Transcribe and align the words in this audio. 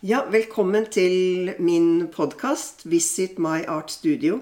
Ja, 0.00 0.22
velkommen 0.32 0.86
til 0.88 1.50
min 1.60 2.06
podkast 2.08 2.86
'Visit 2.86 3.38
my 3.38 3.66
art 3.68 3.90
studio'. 3.92 4.40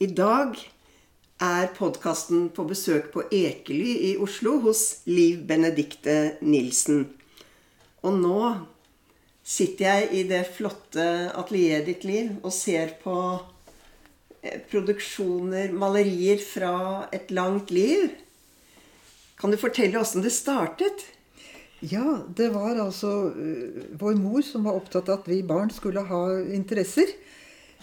I 0.00 0.06
dag 0.06 0.54
er 1.40 1.66
podkasten 1.76 2.48
på 2.48 2.64
besøk 2.64 3.10
på 3.12 3.22
Ekely 3.30 3.90
i 4.12 4.16
Oslo 4.16 4.54
hos 4.58 5.02
Liv 5.04 5.44
Benedikte 5.44 6.38
Nilsen. 6.40 7.04
Og 8.02 8.16
nå 8.16 8.54
sitter 9.44 9.84
jeg 9.84 10.08
i 10.12 10.22
det 10.22 10.46
flotte 10.56 11.36
atelieret 11.36 11.84
ditt, 11.86 12.04
Liv, 12.04 12.30
og 12.42 12.52
ser 12.52 12.96
på 13.04 13.44
eh, 14.42 14.56
produksjoner, 14.70 15.68
malerier 15.68 16.40
fra 16.40 17.08
et 17.12 17.30
langt 17.30 17.70
liv. 17.70 18.08
Kan 19.36 19.50
du 19.50 19.60
fortelle 19.60 20.00
åssen 20.00 20.24
det 20.24 20.32
startet? 20.32 21.04
Ja, 21.80 22.18
det 22.34 22.48
var 22.50 22.78
altså 22.82 23.30
øh, 23.30 23.84
vår 24.00 24.16
mor 24.18 24.42
som 24.42 24.64
var 24.66 24.78
opptatt 24.78 25.08
av 25.08 25.20
at 25.20 25.28
vi 25.30 25.42
barn 25.46 25.70
skulle 25.70 26.02
ha 26.08 26.22
interesser. 26.42 27.12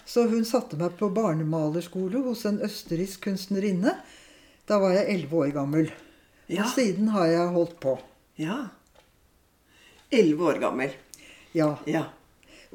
Så 0.06 0.26
hun 0.30 0.44
satte 0.46 0.78
meg 0.78 0.98
på 1.00 1.08
barnemalerskole 1.10 2.20
hos 2.26 2.44
en 2.46 2.60
østerriksk 2.62 3.24
kunstnerinne. 3.26 3.96
Da 4.68 4.78
var 4.82 4.92
jeg 4.94 5.08
elleve 5.14 5.40
år 5.46 5.54
gammel. 5.56 5.88
Ja. 6.46 6.62
Og 6.62 6.76
siden 6.76 7.08
har 7.14 7.26
jeg 7.30 7.54
holdt 7.56 7.80
på. 7.82 7.96
Ja. 8.38 8.66
Elleve 10.12 10.52
år 10.52 10.60
gammel. 10.62 10.92
Ja. 11.56 11.72
Ja. 11.88 12.04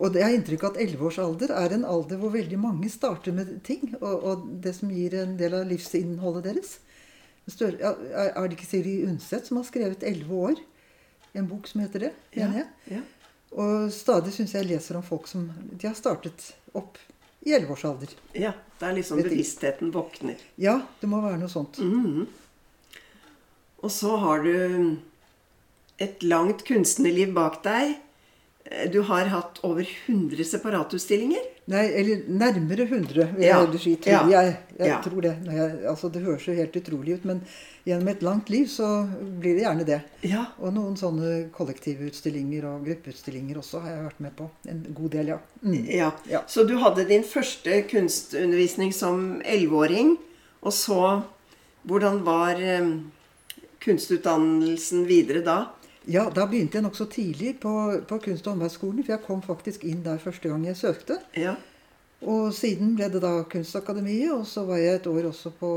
Og 0.02 0.16
det 0.16 0.24
er 0.26 0.34
inntrykk 0.34 0.66
av 0.66 0.74
at 0.74 0.82
elleveårsalder 0.82 1.54
er 1.54 1.76
en 1.76 1.86
alder 1.86 2.18
hvor 2.18 2.34
veldig 2.34 2.58
mange 2.60 2.90
starter 2.90 3.36
med 3.36 3.60
ting. 3.68 3.94
Og, 4.02 4.16
og 4.26 4.50
det 4.64 4.74
som 4.80 4.92
gir 4.92 5.16
en 5.22 5.38
del 5.40 5.56
av 5.60 5.70
livsinnholdet 5.70 6.50
deres. 6.50 6.80
Er 7.62 7.78
er 7.78 8.48
det 8.48 8.58
ikke 8.58 8.70
Siri 8.70 9.02
Undset 9.06 9.48
som 9.48 9.58
har 9.62 9.66
skrevet 9.70 10.04
'Elleve 10.04 10.44
år'? 10.50 10.62
En 11.34 11.48
bok 11.48 11.68
som 11.68 11.82
heter 11.84 12.08
det? 12.08 12.12
Ja. 12.32 12.48
mener 12.48 12.64
jeg. 12.64 12.98
ja. 12.98 13.02
Og 13.52 13.92
stadig 13.92 14.32
syns 14.36 14.54
jeg 14.56 14.68
leser 14.70 14.96
om 14.96 15.04
folk 15.04 15.28
som 15.28 15.50
de 15.72 15.88
har 15.88 15.96
startet 15.98 16.54
opp 16.74 17.00
i 17.42 17.56
11-årsalder. 17.58 18.14
ja. 18.34 18.54
Det 18.82 18.88
er 18.90 18.96
liksom 18.98 19.20
bevisstheten 19.22 19.92
våkner. 19.94 20.40
Ja, 20.58 20.80
det 20.98 21.06
må 21.06 21.20
være 21.22 21.38
noe 21.38 21.52
sånt. 21.54 21.78
Mhm. 21.78 22.24
Og 23.86 23.92
så 23.94 24.16
har 24.18 24.42
du 24.42 24.98
et 26.02 26.24
langt 26.26 26.64
kunstnerliv 26.66 27.30
bak 27.36 27.60
deg. 27.62 27.92
Du 28.94 29.02
har 29.02 29.26
hatt 29.26 29.60
over 29.68 29.88
100 30.06 30.44
separatutstillinger. 30.48 31.44
Nei, 31.72 31.84
eller 32.00 32.22
nærmere 32.32 32.86
100, 32.86 33.28
vil 33.36 33.44
Ja, 33.44 33.48
jeg 33.48 33.56
heller 33.58 33.82
si. 33.84 33.96
Tror 34.02 34.14
ja, 34.14 34.22
jeg. 34.32 34.56
jeg 34.78 34.90
ja. 34.90 35.00
tror 35.04 35.22
det. 35.26 35.34
Jeg, 35.46 35.76
altså, 35.92 36.10
det 36.14 36.22
høres 36.26 36.48
jo 36.48 36.56
helt 36.56 36.78
utrolig 36.80 37.16
ut, 37.20 37.26
men 37.30 37.42
gjennom 37.88 38.12
et 38.14 38.24
langt 38.26 38.50
liv 38.54 38.68
så 38.72 38.88
blir 39.42 39.58
det 39.58 39.66
gjerne 39.66 39.88
det. 39.88 40.00
Ja. 40.30 40.46
Og 40.62 40.74
noen 40.76 40.96
sånne 41.00 41.34
kollektivutstillinger 41.56 42.68
og 42.70 42.86
gruppeutstillinger 42.88 43.60
også 43.62 43.84
har 43.84 43.96
jeg 43.96 44.08
vært 44.08 44.24
med 44.28 44.36
på. 44.40 44.50
En 44.72 44.82
god 45.02 45.14
del, 45.18 45.34
ja. 45.34 45.40
Mm. 45.62 45.78
ja. 45.90 46.12
Ja. 46.32 46.44
Så 46.48 46.66
du 46.70 46.78
hadde 46.82 47.08
din 47.10 47.26
første 47.28 47.82
kunstundervisning 47.92 48.94
som 48.96 49.42
elleveåring. 49.44 50.18
Og 50.62 50.76
så 50.78 51.04
Hvordan 51.82 52.20
var 52.22 52.60
um, 52.62 53.12
kunstutdannelsen 53.82 55.08
videre 55.10 55.42
da? 55.42 55.56
Ja, 56.10 56.30
da 56.34 56.46
begynte 56.50 56.80
jeg 56.80 56.84
nokså 56.88 57.06
tidlig 57.14 57.60
på, 57.62 57.72
på 58.10 58.18
kunst- 58.24 58.48
og 58.48 58.56
håndverksskolen, 58.56 59.04
for 59.06 59.14
jeg 59.14 59.22
kom 59.28 59.42
faktisk 59.46 59.84
inn 59.86 60.02
der 60.06 60.18
første 60.18 60.50
gang 60.50 60.66
jeg 60.66 60.78
søkte. 60.80 61.20
Ja. 61.38 61.56
Og 62.22 62.54
siden 62.54 62.96
ble 62.98 63.08
det 63.10 63.22
da 63.24 63.44
Kunstakademiet, 63.50 64.32
og 64.34 64.44
så 64.50 64.64
var 64.66 64.78
jeg 64.78 64.96
et 65.00 65.08
år 65.10 65.30
også 65.32 65.50
på 65.58 65.70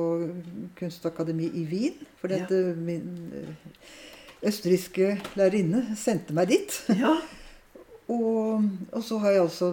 Kunstakademi 0.77 1.47
i 1.55 1.65
Wien. 1.71 1.95
Fordi 2.21 2.35
Ja. 2.41 2.49
eh, 2.51 2.77
min 2.77 3.33
eh, 3.33 4.49
østerrikske 4.49 5.21
lærerinne 5.37 5.97
sendte 5.97 6.35
meg 6.37 6.49
dit. 6.49 6.83
ja. 6.89 7.15
Og, 8.09 8.61
og 8.93 9.01
så 9.03 9.17
har 9.19 9.31
jeg 9.31 9.41
altså 9.41 9.71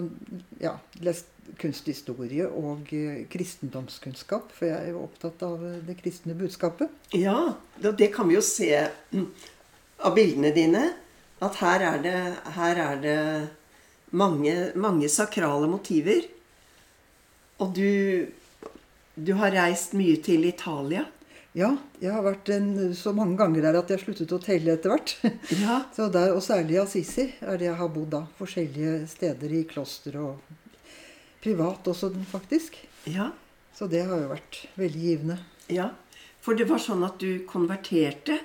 ja, 0.62 0.72
lest 1.04 1.26
kunsthistorie 1.60 2.46
og 2.48 2.88
eh, 2.96 3.26
kristendomskunnskap, 3.28 4.54
for 4.56 4.70
jeg 4.70 4.86
er 4.86 4.94
jo 4.94 5.02
opptatt 5.04 5.42
av 5.44 5.60
det 5.84 5.98
kristne 6.00 6.32
budskapet. 6.40 6.88
Ja, 7.12 7.36
det, 7.84 8.08
kan 8.16 8.30
vi 8.32 8.38
jo 8.38 8.42
se 8.46 8.70
av 10.04 10.16
bildene 10.18 10.52
dine. 10.56 10.84
At 11.42 11.58
her 11.62 11.82
er 11.88 12.04
det, 12.04 12.18
her 12.58 12.82
er 12.84 13.00
det 13.02 13.18
mange, 14.14 14.54
mange 14.78 15.10
sakrale 15.10 15.70
motiver. 15.72 16.28
Og 17.62 17.74
du, 17.78 18.28
du 19.16 19.34
har 19.40 19.54
reist 19.56 19.96
mye 19.98 20.20
til 20.24 20.46
Italia. 20.50 21.08
Ja, 21.58 21.74
jeg 22.00 22.14
har 22.16 22.24
vært 22.24 22.48
en, 22.56 22.70
så 22.96 23.12
mange 23.12 23.36
ganger 23.42 23.66
der 23.66 23.78
at 23.82 23.90
jeg 23.92 24.00
sluttet 24.06 24.32
å 24.32 24.40
telle 24.40 24.78
etter 24.78 24.94
hvert. 24.94 25.16
Ja. 25.64 25.82
Så 25.96 26.08
der, 26.14 26.32
Og 26.38 26.40
særlig 26.46 26.78
i 26.78 26.82
Assisi 26.86 27.26
er 27.44 27.60
det 27.60 27.68
jeg 27.68 27.80
har 27.82 27.90
bodd 27.92 28.14
da. 28.14 28.22
Forskjellige 28.40 29.02
steder 29.12 29.58
i 29.58 29.66
kloster 29.68 30.16
og 30.22 30.40
privat 31.44 31.90
også, 31.92 32.14
faktisk. 32.32 32.78
Ja. 33.10 33.32
Så 33.76 33.90
det 33.92 34.06
har 34.08 34.22
jo 34.22 34.30
vært 34.32 34.62
veldig 34.80 35.04
givende. 35.10 35.40
ja. 35.74 35.90
For 36.42 36.58
det 36.58 36.66
var 36.66 36.80
sånn 36.82 37.04
at 37.06 37.20
du 37.22 37.44
konverterte. 37.46 38.40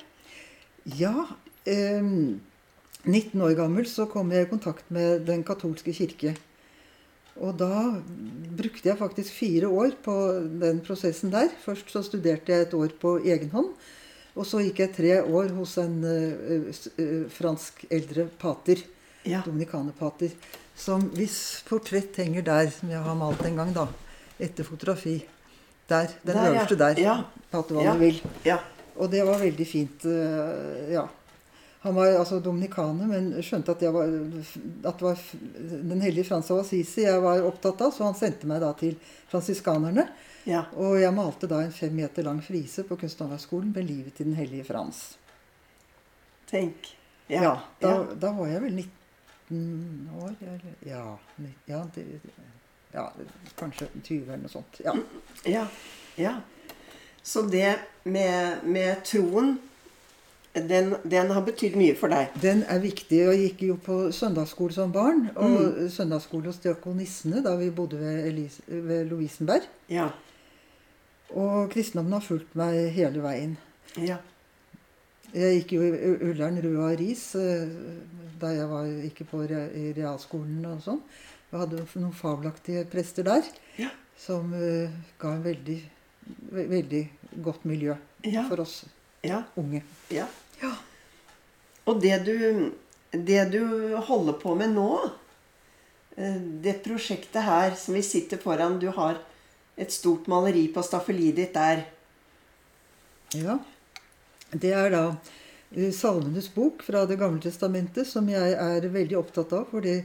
Ja. 0.98 1.14
Eh, 1.66 2.02
19 3.06 3.42
år 3.42 3.54
gammel 3.54 3.86
så 3.86 4.06
kom 4.10 4.32
jeg 4.34 4.46
i 4.46 4.50
kontakt 4.50 4.88
med 4.90 5.26
Den 5.28 5.44
katolske 5.46 5.94
kirke. 5.94 6.34
Og 7.36 7.52
da 7.60 8.00
brukte 8.56 8.88
jeg 8.88 8.98
faktisk 8.98 9.34
fire 9.36 9.68
år 9.68 9.92
på 10.02 10.14
den 10.62 10.80
prosessen 10.84 11.30
der. 11.34 11.50
Først 11.62 11.92
så 11.92 12.02
studerte 12.02 12.52
jeg 12.52 12.66
et 12.66 12.74
år 12.74 12.94
på 13.00 13.18
egen 13.20 13.52
hånd. 13.52 13.74
Og 14.36 14.44
så 14.48 14.60
gikk 14.64 14.80
jeg 14.82 14.94
tre 14.96 15.12
år 15.22 15.52
hos 15.56 15.76
en 15.80 15.96
uh, 16.04 16.68
eh, 17.00 17.24
fransk 17.32 17.86
eldre 17.92 18.26
pater. 18.40 18.82
Ja. 19.26 19.42
Dominikanerpater. 19.44 20.32
Som 20.76 21.08
hvis 21.16 21.62
portrett 21.68 22.18
henger 22.20 22.44
der, 22.44 22.70
som 22.72 22.90
jeg 22.92 23.00
har 23.00 23.16
malt 23.16 23.44
en 23.48 23.60
gang, 23.62 23.72
da. 23.76 23.86
Etter 24.40 24.64
fotografi. 24.64 25.18
Der. 25.88 26.10
Den 26.24 26.34
Der, 26.34 26.42
ja. 26.42 26.50
øverste 26.50 26.78
der. 26.80 27.00
Ja. 27.00 27.16
Pater 27.52 27.82
Ja. 27.84 27.94
vil. 27.96 28.20
Ja. 28.44 28.58
Og 28.96 29.10
det 29.12 29.24
var 29.26 29.38
veldig 29.38 29.66
fint. 29.66 30.04
Uh, 30.04 30.90
Ja. 30.92 31.06
Han 31.86 31.94
var 31.94 32.16
altså 32.18 32.40
dominikaner, 32.42 33.06
men 33.06 33.28
skjønte 33.46 33.76
at, 33.76 33.82
jeg 33.86 33.94
var, 33.94 34.08
at 34.10 34.96
det 34.98 35.04
var 35.06 35.20
Den 35.86 36.00
hellige 36.02 36.26
Frans 36.26 36.48
av 36.50 36.64
Assisi 36.64 37.04
jeg 37.04 37.20
var 37.22 37.44
opptatt 37.46 37.84
av, 37.86 37.92
så 37.94 38.08
han 38.08 38.16
sendte 38.18 38.48
meg 38.50 38.58
da 38.64 38.72
til 38.74 38.96
fransiskanerne. 39.30 40.08
ja. 40.50 40.64
Og 40.74 40.96
jeg 40.98 41.14
malte 41.14 41.46
da 41.46 41.60
en 41.62 41.70
fem 41.74 41.94
meter 41.94 42.26
lang 42.26 42.40
frise 42.42 42.82
på 42.88 42.98
Kunsthåndverksskolen 42.98 43.70
med 43.70 43.86
livet 43.86 44.18
til 44.18 44.26
Den 44.32 44.34
hellige 44.34 44.66
Frans. 44.66 45.04
Tenk. 46.50 46.90
Ja, 47.30 47.54
da, 47.78 47.92
ja. 47.94 48.02
da 48.26 48.32
var 48.34 48.50
jeg 48.50 48.64
vel 48.66 48.82
19 48.82 50.10
år, 50.24 50.34
eller 50.40 50.66
Ja, 50.90 51.06
ja, 51.70 51.84
det, 51.94 52.04
ja 52.96 53.06
kanskje 53.62 53.92
20 54.02 54.26
eller 54.26 54.42
noe 54.42 54.54
sånt. 54.56 54.82
Ja. 54.82 54.98
Ja, 55.46 55.64
ja. 56.18 56.34
Så 57.22 57.46
det 57.46 57.76
med, 58.02 58.66
med 58.66 59.04
troen, 59.06 59.54
den, 60.56 60.94
den 61.04 61.30
har 61.30 61.42
betydd 61.44 61.74
mye 61.76 61.94
for 61.98 62.08
deg. 62.12 62.30
Den 62.40 62.62
er 62.72 62.78
viktig. 62.80 63.18
Jeg 63.18 63.40
gikk 63.42 63.62
jo 63.68 63.76
på 63.86 63.96
søndagsskole 64.16 64.72
som 64.72 64.92
barn. 64.94 65.26
Og 65.36 65.90
søndagsskole 65.92 66.48
hos 66.48 66.60
diakonissene 66.64 67.42
da 67.44 67.52
vi 67.60 67.68
bodde 67.76 67.98
ved, 68.00 68.22
Elise, 68.30 68.62
ved 68.68 69.04
Lovisenberg. 69.10 69.66
Ja. 69.92 70.08
Og 71.36 71.68
kristendommen 71.74 72.16
har 72.16 72.24
fulgt 72.24 72.54
meg 72.56 72.78
hele 72.94 73.20
veien. 73.24 73.56
Ja. 74.00 74.16
Jeg 75.34 75.58
gikk 75.60 75.72
jo 75.76 75.82
i 75.84 76.12
Ullern 76.30 76.60
Røa 76.64 76.92
Ris 76.96 77.34
eh, 77.36 77.66
da 78.40 78.52
jeg 78.54 78.68
var, 78.70 78.86
ikke 79.08 79.26
på 79.28 79.42
realskolen 79.50 80.64
og 80.70 80.80
sånn. 80.84 81.02
Jeg 81.50 81.60
hadde 81.62 81.82
noen 82.00 82.14
fabelaktige 82.16 82.84
prester 82.90 83.26
der 83.26 83.44
Ja. 83.78 83.90
som 84.18 84.52
uh, 84.54 84.88
ga 85.20 85.34
en 85.36 85.44
veldig, 85.44 85.76
ve 86.52 86.64
veldig 86.70 87.02
godt 87.44 87.64
miljø 87.68 87.94
Ja. 88.24 88.46
for 88.48 88.60
oss 88.64 88.84
Ja. 89.24 89.42
unge. 89.56 89.82
ja. 90.10 90.26
Ja. 90.62 90.72
Og 91.86 92.00
det 92.02 92.18
du, 92.26 92.72
det 93.12 93.44
du 93.52 93.62
holder 94.08 94.36
på 94.40 94.54
med 94.58 94.74
nå, 94.74 94.90
eh, 96.16 96.40
det 96.64 96.80
prosjektet 96.84 97.46
her 97.46 97.76
som 97.78 97.94
vi 97.94 98.02
sitter 98.02 98.40
foran 98.42 98.80
Du 98.82 98.88
har 98.96 99.20
et 99.76 99.92
stort 99.92 100.26
maleri 100.26 100.66
på 100.72 100.82
staffeliet 100.82 101.36
ditt 101.36 101.54
der. 101.54 101.84
Ja. 103.36 103.58
Det 104.50 104.72
er 104.72 104.90
da 104.94 105.04
eh, 105.74 105.92
Salmenes 105.92 106.48
bok 106.54 106.82
fra 106.86 107.04
Det 107.06 107.18
gamle 107.20 107.42
testamentet, 107.42 108.08
som 108.08 108.28
jeg 108.30 108.56
er 108.56 108.88
veldig 108.88 109.18
opptatt 109.20 109.52
av. 109.56 109.68
Fordi 109.70 110.00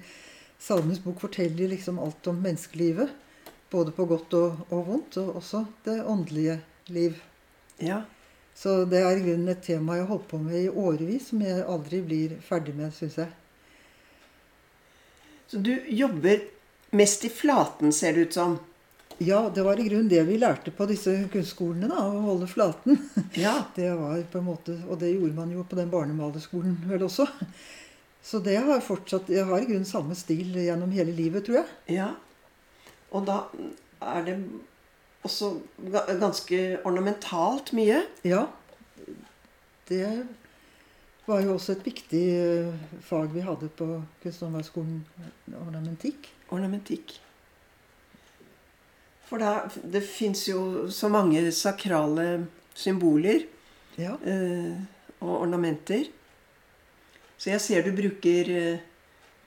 Salmenes 0.62 1.02
bok 1.04 1.22
forteller 1.24 1.72
liksom 1.72 2.00
alt 2.00 2.28
om 2.28 2.42
menneskelivet. 2.44 3.10
Både 3.72 3.94
på 3.96 4.06
godt 4.06 4.34
og, 4.36 4.66
og 4.70 4.88
vondt, 4.90 5.18
og 5.22 5.38
også 5.40 5.64
det 5.86 6.02
åndelige 6.04 6.60
liv. 6.92 7.22
Ja. 7.80 8.04
Så 8.56 8.84
det 8.86 9.02
er 9.02 9.18
i 9.18 9.24
grunnen 9.24 9.52
et 9.54 9.64
tema 9.66 9.98
jeg 9.98 10.06
har 10.06 10.12
holdt 10.14 10.28
på 10.30 10.40
med 10.42 10.58
i 10.60 10.70
årevis, 10.70 11.30
som 11.32 11.42
jeg 11.42 11.64
aldri 11.66 12.02
blir 12.06 12.36
ferdig 12.46 12.76
med, 12.78 12.94
syns 12.94 13.18
jeg. 13.24 13.30
Så 15.52 15.60
du 15.60 15.74
jobber 15.88 16.44
mest 16.96 17.26
i 17.26 17.32
flaten, 17.34 17.92
ser 17.94 18.14
det 18.14 18.28
ut 18.28 18.38
som. 18.38 18.60
Ja, 19.22 19.52
det 19.54 19.64
var 19.64 19.80
i 19.80 19.84
grunnen 19.86 20.10
det 20.10 20.22
vi 20.24 20.38
lærte 20.42 20.72
på 20.74 20.86
disse 20.90 21.14
kunstskolene, 21.34 21.90
da, 21.92 22.06
å 22.08 22.24
holde 22.26 22.48
flaten. 22.50 22.98
Ja. 23.38 23.58
Det 23.76 23.92
var 24.00 24.22
på 24.32 24.40
en 24.40 24.48
måte, 24.48 24.78
Og 24.90 24.98
det 25.00 25.12
gjorde 25.12 25.36
man 25.36 25.52
jo 25.54 25.66
på 25.68 25.78
den 25.78 25.92
barnemalerskolen 25.92 26.80
vel 26.90 27.06
også. 27.06 27.28
Så 28.24 28.40
det 28.40 28.56
har 28.62 28.82
fortsatt 28.86 29.30
Jeg 29.34 29.46
har 29.50 29.62
i 29.62 29.68
grunnen 29.70 29.86
samme 29.86 30.16
stil 30.18 30.56
gjennom 30.58 30.92
hele 30.94 31.14
livet, 31.14 31.46
tror 31.46 31.62
jeg. 31.62 31.98
Ja. 31.98 32.10
Og 33.12 33.26
da 33.28 33.44
er 34.02 34.26
det 34.26 34.38
også 35.24 35.52
ganske 36.20 36.60
ornamentalt 36.88 37.74
mye. 37.78 38.02
Ja. 38.26 38.46
Det 39.90 40.06
var 41.28 41.42
jo 41.44 41.54
også 41.56 41.76
et 41.76 41.84
viktig 41.86 42.22
eh, 42.36 42.72
fag 43.06 43.30
vi 43.34 43.44
hadde 43.46 43.70
på 43.78 43.88
Kunsthåndverksskolen, 44.24 45.02
ornamentikk. 45.62 46.32
Ornamentikk. 46.52 47.18
For 49.30 49.40
da, 49.40 49.52
det 49.88 50.02
fins 50.04 50.48
jo 50.50 50.90
så 50.92 51.08
mange 51.12 51.44
sakrale 51.56 52.48
symboler 52.76 53.46
Ja. 54.00 54.16
eh, 54.26 54.74
og 55.22 55.42
ornamenter. 55.44 56.08
Så 57.38 57.50
jeg 57.52 57.62
ser 57.62 57.84
du 57.86 57.92
bruker 57.96 58.50
eh, 58.50 58.80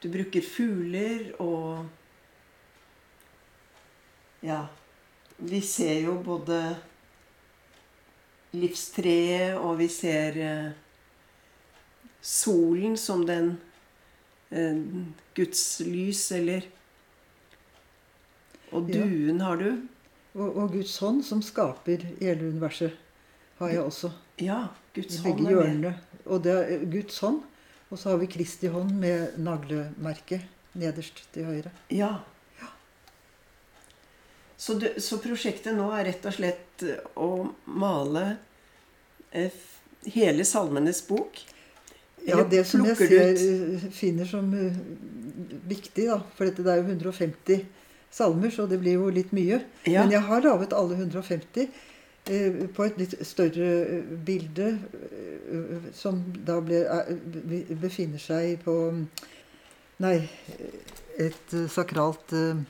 Du 0.02 0.08
bruker 0.12 0.42
fugler 0.44 1.30
og 1.40 1.86
Ja. 4.44 4.66
Vi 5.36 5.60
ser 5.60 6.00
jo 6.04 6.18
både 6.22 6.58
livstreet, 8.54 9.58
og 9.58 9.78
vi 9.80 9.88
ser 9.90 10.38
eh, 10.38 10.68
solen 12.22 12.94
som 13.00 13.24
den 13.26 13.56
eh, 14.50 14.78
Guds 15.34 15.80
lys, 15.84 16.30
eller 16.32 16.70
Og 18.74 18.88
duen 18.90 19.40
har 19.40 19.58
du. 19.60 19.68
Og, 20.34 20.56
og 20.56 20.72
Guds 20.72 20.96
hånd, 20.98 21.22
som 21.22 21.42
skaper 21.42 22.08
hele 22.18 22.48
universet, 22.50 22.94
har 23.60 23.70
jeg 23.70 23.82
også. 23.84 24.10
Ja. 24.42 24.64
Guds 24.94 25.20
hånd 25.22 25.38
begge 25.38 25.52
hjørnene. 25.54 25.92
Og 26.24 26.42
det 26.42 26.54
er 26.58 26.86
Guds 26.90 27.18
hånd. 27.22 27.42
Og 27.90 28.00
så 28.00 28.10
har 28.10 28.18
vi 28.18 28.26
Kristi 28.26 28.66
hånd 28.66 28.96
med 28.98 29.36
naglemerket 29.38 30.48
nederst 30.74 31.22
til 31.34 31.46
høyre. 31.46 31.70
Ja. 31.94 32.16
Så, 34.56 34.76
du, 34.78 34.88
så 35.02 35.18
prosjektet 35.18 35.74
nå 35.76 35.88
er 35.96 36.08
rett 36.10 36.26
og 36.28 36.36
slett 36.36 36.84
eh, 36.86 37.00
å 37.18 37.48
male 37.66 38.24
eh, 39.34 39.54
hele 40.14 40.46
Salmenes 40.46 41.02
bok? 41.08 41.40
Ja, 42.24 42.38
det 42.48 42.62
som 42.68 42.84
jeg 42.86 42.96
ser, 42.96 43.34
eh, 43.34 43.88
finner 43.92 44.28
som 44.28 44.46
uh, 44.54 44.76
viktig, 45.68 46.06
da 46.08 46.22
For 46.36 46.48
dette, 46.48 46.64
det 46.64 46.72
er 46.72 46.80
jo 46.80 46.94
150 46.94 47.66
salmer, 48.14 48.50
så 48.50 48.66
det 48.70 48.78
blir 48.78 48.96
jo 49.00 49.10
litt 49.12 49.32
mye. 49.34 49.60
Ja. 49.84 50.04
Men 50.04 50.14
jeg 50.14 50.22
har 50.28 50.44
laget 50.44 50.72
alle 50.76 50.96
150 50.96 51.66
eh, 52.30 52.60
på 52.76 52.86
et 52.86 53.00
litt 53.00 53.16
større 53.26 54.02
bilde, 54.26 54.68
eh, 55.10 55.88
som 55.98 56.22
da 56.46 56.60
ble, 56.64 56.84
er, 56.86 57.10
befinner 57.82 58.22
seg 58.22 58.60
på 58.64 58.76
Nei, 60.02 60.16
et 61.22 61.52
sakralt 61.70 62.32
eh, 62.34 62.62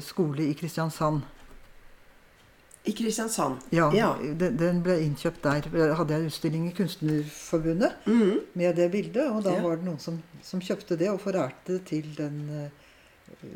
skole 0.00 0.50
i 0.50 0.54
Kristiansand. 0.54 1.22
I 2.86 2.92
Kristiansand. 2.92 3.56
Ja, 3.70 3.90
Ja. 3.94 4.14
Den, 4.22 4.56
den 4.58 4.82
ble 4.82 5.00
innkjøpt 5.02 5.42
der. 5.42 5.66
Jeg 5.74 5.96
hadde 5.96 6.14
en 6.14 6.26
utstilling 6.26 6.68
i 6.68 6.74
Kunstnerforbundet 6.76 7.92
mm. 8.06 8.40
med 8.54 8.76
det 8.76 8.90
bildet, 8.92 9.26
og 9.30 9.42
da 9.44 9.56
Ja. 9.56 9.62
var 9.62 9.76
det 9.76 9.84
noen 9.84 9.98
som, 9.98 10.22
som 10.42 10.60
kjøpte 10.60 10.96
det 10.96 11.10
og 11.10 11.20
forærte 11.20 11.72
det 11.72 11.84
til 11.88 12.12
den 12.16 12.36
eh, 12.50 13.46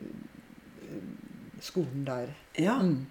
skolen 1.61 2.07
der. 2.07 2.33
Ja. 2.59 2.81
Mm. 2.83 3.07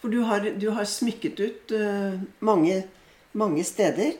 For 0.00 0.08
du 0.08 0.20
har, 0.22 0.40
du 0.60 0.70
har 0.70 0.84
smykket 0.84 1.40
ut 1.40 1.72
uh, 1.72 2.20
mange, 2.40 2.84
mange 3.32 3.64
steder. 3.64 4.12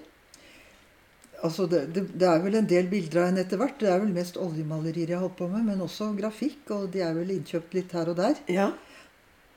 Altså 1.45 1.67
det, 1.69 1.83
det, 1.95 2.07
det 2.21 2.29
er 2.29 2.41
vel 2.45 2.57
en 2.61 2.69
del 2.69 2.87
bilder 2.89 3.23
av 3.23 3.29
henne 3.31 3.43
etter 3.45 3.61
hvert. 3.61 3.77
Det 3.81 3.91
er 3.91 4.01
vel 4.03 4.15
mest 4.15 4.39
oljemalerier 4.41 5.13
jeg 5.13 5.19
har 5.19 5.27
holdt 5.27 5.39
på 5.41 5.51
med, 5.51 5.67
men 5.67 5.85
også 5.85 6.13
grafikk. 6.19 6.63
Og 6.77 6.89
de 6.95 7.03
er 7.05 7.15
vel 7.17 7.35
innkjøpt 7.35 7.77
litt 7.77 7.95
her 7.97 8.11
og 8.13 8.19
der. 8.21 8.41
Ja. 8.53 8.71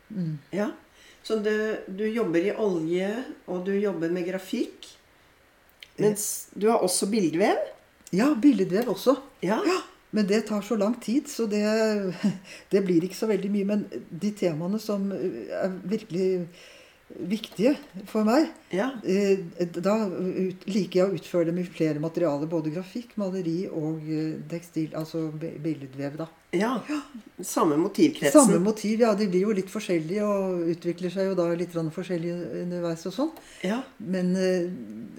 Mm. 0.09 0.37
ja. 0.55 0.71
Så 1.27 1.41
du, 1.43 1.51
du 1.87 2.05
jobber 2.07 2.45
i 2.47 2.55
olje, 2.55 3.11
og 3.51 3.65
du 3.67 3.73
jobber 3.75 4.11
med 4.15 4.27
grafikk. 4.29 4.87
Mens 5.99 6.47
du 6.55 6.69
har 6.71 6.83
også 6.85 7.09
bildevev. 7.11 7.59
Ja, 8.15 8.31
billedvev 8.39 8.93
også. 8.93 9.17
Ja. 9.43 9.59
Men 10.15 10.27
det 10.27 10.45
tar 10.47 10.61
så 10.61 10.77
lang 10.79 10.95
tid, 11.03 11.27
så 11.27 11.45
det, 11.51 11.63
det 12.71 12.83
blir 12.85 13.03
ikke 13.03 13.17
så 13.17 13.27
veldig 13.27 13.51
mye. 13.51 13.67
Men 13.67 13.85
de 14.09 14.31
temaene 14.39 14.79
som 14.79 15.09
er 15.11 15.75
virkelig 15.83 16.47
viktige 17.07 17.71
for 18.07 18.27
meg, 18.27 18.49
ja. 18.75 18.89
eh, 19.07 19.39
da 19.79 19.93
liker 20.67 20.99
jeg 20.99 21.05
å 21.05 21.15
utføre 21.15 21.47
dem 21.49 21.61
i 21.61 21.63
flere 21.67 22.01
materialer. 22.03 22.49
Både 22.51 22.73
grafikk, 22.73 23.13
maleri 23.19 23.61
og 23.69 24.03
eh, 24.03 24.33
tekstil, 24.51 24.91
altså 24.97 25.29
billedvev. 25.31 26.17
da. 26.19 26.27
Ja. 26.55 26.73
Samme 27.39 27.77
motivkretsen. 27.79 28.35
Samme 28.35 28.59
motiv, 28.63 28.99
ja. 29.05 29.13
De 29.15 29.29
blir 29.31 29.47
jo 29.47 29.55
litt 29.55 29.71
forskjellige 29.71 30.27
og 30.27 30.67
utvikler 30.73 31.13
seg 31.13 31.29
jo 31.29 31.37
da 31.39 31.47
litt 31.55 31.75
forskjellig 31.75 32.33
underveis 32.65 33.07
og 33.07 33.15
sånn. 33.15 33.31
Ja. 33.63 33.79
Men 34.03 34.35
eh, 34.35 34.67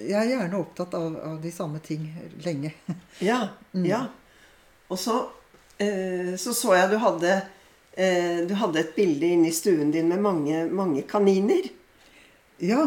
jeg 0.04 0.18
er 0.20 0.34
gjerne 0.34 0.60
opptatt 0.60 0.96
av, 0.98 1.16
av 1.32 1.40
de 1.44 1.54
samme 1.54 1.80
ting 1.84 2.10
lenge. 2.44 2.74
Ja. 3.24 3.40
ja. 3.82 4.04
Og 4.88 4.98
så, 5.00 5.14
så 6.38 6.52
så 6.54 6.74
jeg 6.76 6.92
du 6.92 6.94
hadde 7.02 7.32
Du 8.46 8.52
hadde 8.60 8.78
et 8.78 8.92
bilde 8.94 9.26
inne 9.26 9.50
i 9.50 9.56
stuen 9.56 9.90
din 9.90 10.06
med 10.12 10.22
mange, 10.22 10.60
mange 10.70 11.02
kaniner. 11.08 11.66
Ja. 12.60 12.84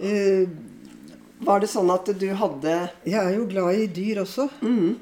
Uh, 0.00 0.48
Var 1.46 1.60
det 1.60 1.68
sånn 1.68 1.90
at 1.92 2.08
du 2.16 2.28
hadde 2.36 2.76
jeg 3.04 3.18
er 3.20 3.34
jo 3.36 3.46
glad 3.50 3.74
i 3.76 3.86
dyr 3.92 4.22
også. 4.22 4.46
mm, 4.62 4.94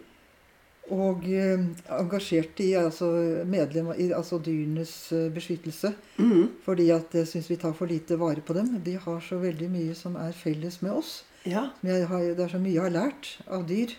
Og 0.94 1.22
uh, 1.24 1.62
engasjert 1.98 2.58
i 2.60 2.72
altså, 2.76 3.06
medlem 3.48 3.92
i 3.96 4.08
altså 4.12 4.38
dyrenes 4.42 4.94
uh, 5.14 5.28
beskyttelse. 5.34 5.94
mm, 6.18 6.48
Fordi 6.66 6.90
at 6.94 7.14
jeg 7.14 7.30
syns 7.30 7.50
vi 7.50 7.56
tar 7.62 7.72
for 7.78 7.86
lite 7.90 8.18
vare 8.20 8.42
på 8.44 8.52
dem. 8.56 8.74
De 8.84 8.96
har 8.98 9.20
så 9.24 9.38
veldig 9.42 9.70
mye 9.70 9.94
som 9.94 10.16
er 10.20 10.32
felles 10.36 10.80
med 10.82 10.92
oss. 10.92 11.22
Ja. 11.44 11.68
Jeg 11.84 12.06
har, 12.08 12.20
det 12.34 12.40
er 12.40 12.52
så 12.54 12.58
mye 12.58 12.74
jeg 12.74 12.82
har 12.86 12.94
lært 12.94 13.34
av 13.52 13.66
dyr. 13.68 13.94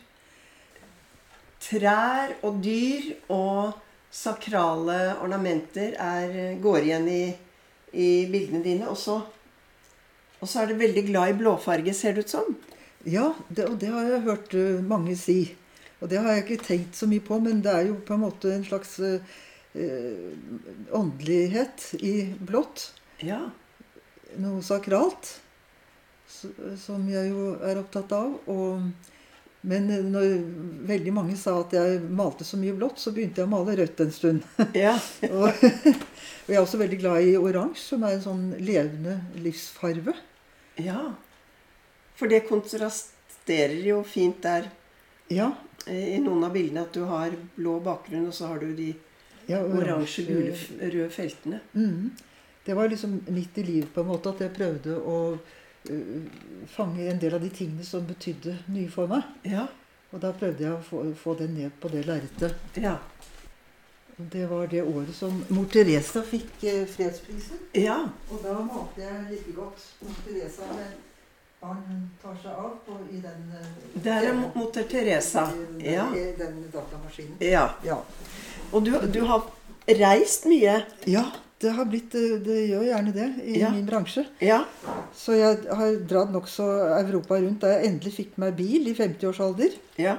Trær 1.65 2.35
og 2.45 2.59
dyr 2.61 3.11
og 3.33 3.73
sakrale 4.13 5.15
ornamenter 5.23 5.95
er, 5.99 6.55
går 6.61 6.85
igjen 6.85 7.07
i, 7.09 7.23
i 7.95 8.09
bildene 8.31 8.63
dine. 8.65 8.89
Og 8.91 8.99
så, 8.99 9.19
og 10.39 10.49
så 10.49 10.61
er 10.61 10.71
du 10.71 10.79
veldig 10.79 11.05
glad 11.09 11.33
i 11.33 11.37
blåfarge, 11.39 11.95
ser 11.95 12.15
det 12.15 12.25
ut 12.25 12.35
som. 12.35 12.55
Ja, 13.05 13.31
det, 13.49 13.67
og 13.69 13.79
det 13.81 13.91
har 13.93 14.09
jeg 14.09 14.25
hørt 14.25 14.57
eh, 14.57 14.83
mange 14.83 15.15
si. 15.19 15.39
Og 16.01 16.09
det 16.11 16.19
har 16.21 16.35
jeg 16.35 16.45
ikke 16.45 16.63
tenkt 16.65 16.97
så 16.99 17.07
mye 17.09 17.23
på, 17.23 17.39
men 17.41 17.61
det 17.63 17.71
er 17.71 17.89
jo 17.89 17.99
på 18.05 18.15
en 18.15 18.25
måte 18.25 18.51
en 18.53 18.65
slags 18.65 18.97
eh, 18.99 19.33
åndelighet 20.95 21.91
i 22.01 22.15
blått. 22.39 22.89
Ja. 23.23 23.41
Noe 24.41 24.63
sakralt. 24.65 25.35
Som 26.81 27.05
jeg 27.09 27.29
jo 27.29 27.53
er 27.63 27.79
opptatt 27.79 28.11
av. 28.17 28.33
Og, 28.51 29.13
men 29.65 29.89
eh, 29.91 30.03
når 30.05 30.35
veldig 30.89 31.13
mange 31.15 31.35
sa 31.39 31.55
at 31.61 31.73
jeg 31.75 32.01
malte 32.13 32.45
så 32.47 32.59
mye 32.61 32.75
blått, 32.77 33.01
så 33.01 33.13
begynte 33.15 33.41
jeg 33.41 33.49
å 33.49 33.53
male 33.53 33.75
rødt 33.79 34.05
en 34.05 34.13
stund. 34.15 34.45
Ja. 34.85 34.95
og, 35.31 35.49
og 35.49 36.49
jeg 36.51 36.57
er 36.57 36.61
også 36.61 36.79
veldig 36.81 36.99
glad 37.01 37.25
i 37.25 37.35
oransje, 37.39 37.83
som 37.89 38.05
er 38.05 38.17
en 38.17 38.25
sånn 38.25 38.47
levende 38.61 39.19
livsfarve. 39.41 40.15
ja. 40.81 41.03
For 42.15 42.31
det 42.31 42.45
kontrasterer 42.47 43.81
jo 43.83 43.97
fint 44.07 44.37
der 44.45 44.69
Ja, 45.27 45.49
eh, 45.83 46.13
i 46.15 46.19
noen 46.23 46.45
av 46.47 46.53
bildene 46.55 46.85
at 46.85 46.95
du 46.95 47.01
har 47.09 47.33
blå 47.57 47.73
bakgrunn, 47.83 48.29
og 48.29 48.37
så 48.37 48.53
har 48.53 48.61
du 48.63 48.69
de 48.77 48.93
ja 49.49 49.59
oransje, 49.61 50.23
gule, 50.25 50.53
røde 50.79 51.09
feltene. 51.11 51.59
Mm. 51.73 52.13
Det 52.65 52.73
var 52.73 52.87
liksom 52.89 53.19
midt 53.27 53.57
i 53.61 53.65
livet 53.67 53.91
på 53.93 54.01
en 54.01 54.09
måte 54.09 54.31
at 54.31 54.39
jeg 54.41 54.55
prøvde 54.55 54.95
å 54.95 55.17
fange 56.67 57.09
en 57.11 57.19
del 57.19 57.33
av 57.33 57.41
de 57.41 57.49
tingene 57.49 57.83
som 57.85 58.05
betydde 58.07 58.57
mye 58.67 58.89
for 58.91 59.07
meg. 59.11 59.23
Ja. 59.43 59.67
Og 60.13 60.21
da 60.23 60.31
prøvde 60.31 60.63
jeg 60.63 60.71
å 60.73 60.81
få, 60.85 61.01
få 61.19 61.33
det 61.39 61.49
ned 61.51 61.71
på 61.81 61.89
det 61.91 62.05
lerretet. 62.07 62.55
Ja. 62.79 62.97
Det 64.17 64.45
var 64.47 64.67
det 64.71 64.81
året 64.87 65.11
som 65.15 65.41
mor 65.51 65.65
Teresa 65.67 66.21
fikk 66.23 66.61
eh, 66.63 66.85
fredsprisen. 66.87 67.57
ja. 67.75 67.97
Og 68.31 68.39
da 68.45 68.53
malte 68.63 69.01
jeg 69.03 69.25
like 69.33 69.55
godt 69.57 69.81
mor 70.05 70.15
Teresa 70.23 70.69
med 70.71 70.93
barn 71.59 71.81
hun 71.89 72.05
tar 72.21 72.37
seg 72.43 72.51
av 72.61 72.77
på, 72.85 72.95
i 73.11 73.19
den 73.23 73.49
eh, 73.59 73.99
Der 74.05 74.29
er 74.29 74.39
moter 74.55 74.83
Teresa. 74.87 75.49
i- 75.79 75.91
Ja. 75.91 76.07
i 76.15 76.31
den 76.39 76.63
datamaskinen. 76.71 77.35
ja. 77.41 77.65
Ja. 77.83 77.97
Og 78.71 78.85
du, 78.85 78.91
du 79.13 79.19
har 79.25 79.49
reist 79.89 80.45
mye. 80.45 80.85
ja, 81.07 81.25
det 81.65 81.73
har 81.77 81.87
blitt 81.89 82.13
Det, 82.13 82.23
det 82.45 82.59
gjør 82.69 82.85
gjerne 82.87 83.13
det 83.15 83.27
i 83.43 83.57
Ja. 83.59 83.71
min 83.73 83.87
bransje. 83.89 84.23
Ja. 84.45 84.61
Så 85.17 85.35
jeg 85.39 85.65
har 85.79 85.97
dratt 86.07 86.31
nokså 86.33 86.69
Europa 87.01 87.41
rundt 87.41 87.65
da 87.65 87.73
jeg 87.75 87.89
endelig 87.89 88.13
fikk 88.19 88.37
meg 88.41 88.55
bil 88.61 88.87
i 88.91 88.95
50-årsalder. 88.95 89.75
Ja. 90.01 90.15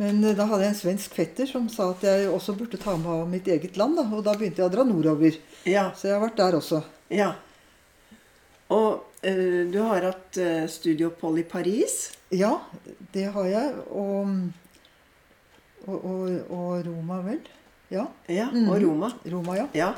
Men 0.00 0.24
eh, 0.24 0.34
da 0.34 0.46
hadde 0.48 0.64
jeg 0.64 0.72
en 0.72 0.80
svensk 0.80 1.14
fetter 1.20 1.46
som 1.46 1.68
sa 1.70 1.90
at 1.92 2.02
jeg 2.08 2.26
også 2.32 2.56
burde 2.58 2.80
ta 2.80 2.96
med 2.96 3.12
av 3.12 3.28
mitt 3.30 3.46
eget 3.52 3.76
land. 3.76 3.96
Da. 4.00 4.08
Og 4.16 4.24
da 4.26 4.32
begynte 4.34 4.64
jeg 4.64 4.70
å 4.70 4.74
dra 4.74 4.84
nordover. 4.88 5.36
Ja. 5.68 5.90
Så 5.94 6.08
jeg 6.08 6.16
har 6.18 6.24
vært 6.26 6.40
der 6.40 6.58
også. 6.60 6.82
Ja. 7.12 7.32
Og 8.72 9.08
Eh, 9.22 9.68
Du 9.70 9.76
har 9.78 10.02
hatt 10.02 10.34
eh, 10.42 10.64
studieopphold 10.66 11.38
i 11.38 11.44
Paris. 11.46 11.92
Ja, 12.34 12.56
det 13.14 13.28
har 13.30 13.44
jeg. 13.46 13.76
Og, 13.94 14.32
og, 15.86 15.94
og, 15.94 16.50
og 16.50 16.80
Roma, 16.88 17.20
vel? 17.22 17.38
Ja. 17.92 18.06
Ja, 18.28 18.46
Mhm. 18.50 18.68
og 18.72 18.82
Roma. 18.82 19.12
Roma, 19.30 19.54
ja. 19.56 19.66
Ja, 19.74 19.92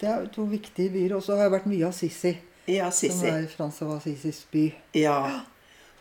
Det 0.00 0.08
er 0.08 0.26
to 0.34 0.44
viktige 0.46 0.90
byer. 0.90 1.16
Og 1.16 1.22
så 1.22 1.36
har 1.36 1.42
jeg 1.48 1.52
vært 1.60 1.66
mye 1.66 1.86
av 1.86 1.92
Sissi. 1.94 2.36
ja 2.68 2.90
som 2.90 3.08
Sissi. 3.08 3.26
er 3.26 3.46
Frans 3.46 3.80
av 3.82 3.90
Assisis 3.96 4.44
by. 4.52 4.72
Ja. 4.94 5.40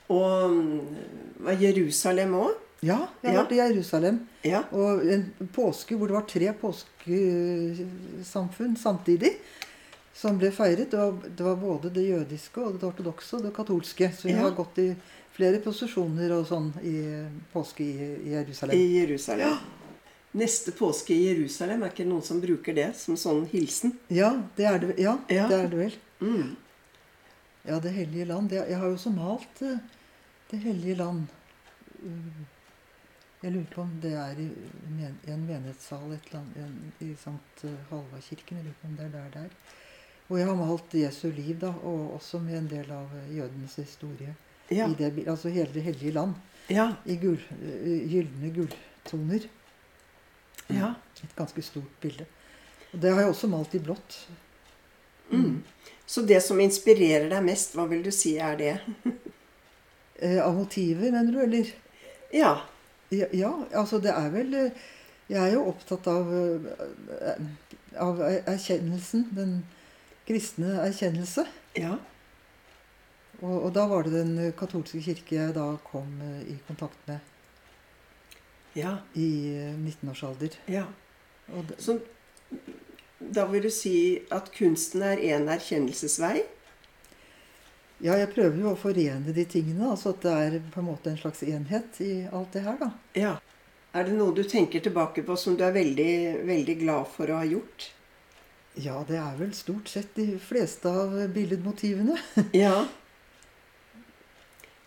Og 0.10 0.52
mm, 0.52 0.98
Jerusalem 1.60 2.34
òg? 2.36 2.52
Ja, 2.82 3.08
jeg 3.24 3.32
har 3.32 3.38
Ja. 3.40 3.44
vært 3.44 3.52
i 3.52 3.56
Jerusalem. 3.74 4.20
Ja. 4.44 4.64
Og 4.72 5.02
en 5.06 5.34
påske 5.54 5.96
hvor 5.98 6.08
det 6.08 6.14
var 6.14 6.26
tre 6.28 6.54
påskesamfunn 7.48 8.76
samtidig 8.78 9.34
som 10.14 10.38
ble 10.38 10.52
feiret. 10.52 10.90
Det 10.92 10.98
var, 10.98 11.14
det 11.38 11.44
var 11.46 11.56
både 11.56 11.90
det 11.94 12.06
jødiske 12.10 12.58
og 12.64 12.80
det 12.80 12.84
ortodokse 12.90 13.36
og 13.38 13.44
det 13.44 13.54
katolske. 13.56 14.12
Så 14.14 14.24
vi 14.28 14.32
Ja. 14.34 14.42
har 14.42 14.52
gått 14.52 14.78
i 14.78 14.96
flere 15.34 15.60
posisjoner 15.60 16.32
og 16.40 16.48
sånn 16.48 16.72
i 16.84 17.28
påske 17.54 17.82
i, 17.82 18.16
i 18.26 18.30
Jerusalem. 18.34 18.76
I 18.78 19.00
Jerusalem. 19.00 19.58
Neste 20.38 20.72
påske 20.76 21.16
i 21.16 21.24
Jerusalem, 21.32 21.82
er 21.84 21.92
ikke 21.94 22.04
det 22.04 22.12
noen 22.12 22.26
som 22.26 22.42
bruker 22.44 22.76
det 22.78 22.92
som 23.00 23.18
sånn 23.18 23.46
hilsen? 23.50 23.96
Ja, 24.14 24.30
det 24.58 24.66
er 24.70 24.80
det, 24.84 24.92
ja, 25.02 25.16
Ja. 25.34 25.48
det 25.50 25.58
er 25.64 25.72
det 25.72 25.80
vel. 25.80 25.96
Mm. 26.22 26.56
Ja, 27.68 27.80
Det 27.84 27.92
hellige 27.96 28.26
land. 28.30 28.50
Det, 28.50 28.62
jeg 28.70 28.78
har 28.78 28.88
jo 28.88 28.94
også 28.96 29.12
malt 29.16 29.62
eh, 29.66 29.80
Det 30.52 30.60
hellige 30.64 30.96
land. 30.96 31.26
Mm. 32.04 32.46
Jeg 33.44 33.52
lurer 33.54 33.68
på 33.74 33.82
om 33.82 33.92
det 34.02 34.14
er 34.18 34.40
i, 34.42 34.46
i 34.48 35.32
en 35.34 35.44
menighetssal 35.46 36.14
et 36.16 36.30
eller 36.32 36.40
annet, 36.42 37.02
i 37.06 37.12
Sankt 37.22 37.64
eh, 37.68 37.76
Halvardkirken. 37.92 38.58
Jeg 38.58 38.66
lurer 38.66 38.80
på 38.82 38.88
om 38.88 38.96
det 38.98 39.06
er 39.06 39.12
der 39.18 39.30
det 39.34 39.44
er. 39.48 39.58
Og 40.30 40.40
jeg 40.40 40.48
har 40.50 40.56
malt 40.60 40.94
Jesu 40.98 41.28
liv, 41.32 41.56
da, 41.62 41.70
og 41.88 42.16
også 42.18 42.40
med 42.44 42.58
en 42.62 42.70
del 42.72 42.90
av 42.92 43.12
eh, 43.20 43.36
jødenes 43.38 43.76
historie. 43.82 44.34
Ja. 44.72 44.88
I 44.90 44.96
det, 45.00 45.12
altså 45.28 45.50
hele 45.50 45.70
Det 45.74 45.84
hellige 45.84 46.12
land. 46.12 46.34
Ja. 46.70 46.90
I 47.06 47.16
gull, 47.22 47.38
eh, 47.62 48.08
gylne 48.12 48.50
gulltoner. 48.56 49.46
Ja. 50.68 50.94
Et 51.24 51.36
ganske 51.36 51.62
stort 51.66 52.02
bilde. 52.02 52.28
Og 52.94 53.02
det 53.02 53.14
har 53.14 53.24
jeg 53.24 53.32
også 53.32 53.50
malt 53.52 53.76
i 53.76 53.82
blått. 53.84 54.20
Mm. 55.32 55.64
Så 56.08 56.24
det 56.24 56.40
som 56.44 56.60
inspirerer 56.64 57.28
deg 57.32 57.44
mest, 57.44 57.76
hva 57.76 57.88
vil 57.90 58.04
du 58.06 58.14
si 58.16 58.38
er 58.42 58.60
det? 58.60 58.78
Eh, 60.18 60.40
av 60.42 60.56
motiver, 60.58 61.12
mener 61.14 61.30
du, 61.30 61.36
eller? 61.44 61.68
Ja. 62.34 62.56
Ja, 63.14 63.28
ja, 63.38 63.52
altså 63.78 64.00
det 64.02 64.10
er 64.10 64.32
vel 64.34 64.56
eh, 64.58 64.80
Jeg 65.30 65.38
er 65.44 65.52
jo 65.54 65.68
opptatt 65.70 66.10
av, 66.10 66.32
eh, 66.34 67.44
av 68.02 68.24
erkjennelsen. 68.26 69.28
Den 69.38 69.52
kristne 70.26 70.80
erkjennelse. 70.88 71.46
Ja. 71.78 72.00
Og, 73.44 73.54
og 73.68 73.70
da 73.78 73.86
var 73.94 74.10
det 74.10 74.16
den 74.16 74.52
katolske 74.58 75.04
kirke 75.06 75.38
jeg 75.38 75.54
da 75.54 75.68
kom 75.86 76.18
i 76.50 76.58
kontakt 76.66 76.98
med 77.06 77.37
Ja. 78.78 78.98
i 79.18 79.28
eh, 79.58 79.74
19-årsalder. 79.82 80.60
ja. 80.72 80.86
Og 81.56 81.64
det, 81.70 81.78
Så 81.82 81.98
da 83.20 83.46
vil 83.48 83.64
du 83.64 83.70
si 83.72 84.20
at 84.36 84.50
kunsten 84.54 85.02
er 85.08 85.18
en 85.34 85.48
erkjennelsesvei? 85.50 86.44
ja, 88.04 88.14
jeg 88.20 88.30
prøver 88.36 88.60
jo 88.62 88.74
å 88.74 88.78
forene 88.78 89.34
de 89.34 89.46
tingene. 89.50 89.88
Altså 89.90 90.12
at 90.14 90.22
det 90.22 90.34
er 90.38 90.58
på 90.74 90.82
en 90.84 90.90
måte 90.92 91.10
en 91.10 91.18
slags 91.18 91.42
enhet 91.48 91.98
i 92.06 92.28
alt 92.30 92.52
det 92.54 92.62
her, 92.68 92.76
da. 92.78 92.90
Ja. 93.18 93.32
Er 93.98 94.04
det 94.06 94.14
noe 94.20 94.36
du 94.38 94.44
tenker 94.46 94.84
tilbake 94.86 95.24
på 95.26 95.38
som 95.40 95.56
du 95.58 95.64
er 95.66 95.72
veldig, 95.74 96.44
veldig 96.46 96.76
glad 96.84 97.08
for 97.16 97.32
å 97.34 97.40
ha 97.40 97.48
gjort? 97.48 97.88
Ja, 98.78 99.00
det 99.08 99.18
er 99.18 99.40
vel 99.40 99.56
stort 99.58 99.90
sett 99.90 100.12
de 100.20 100.36
fleste 100.38 100.92
av 100.92 101.16
billedmotivene. 101.34 102.20
Ja. 102.54 102.84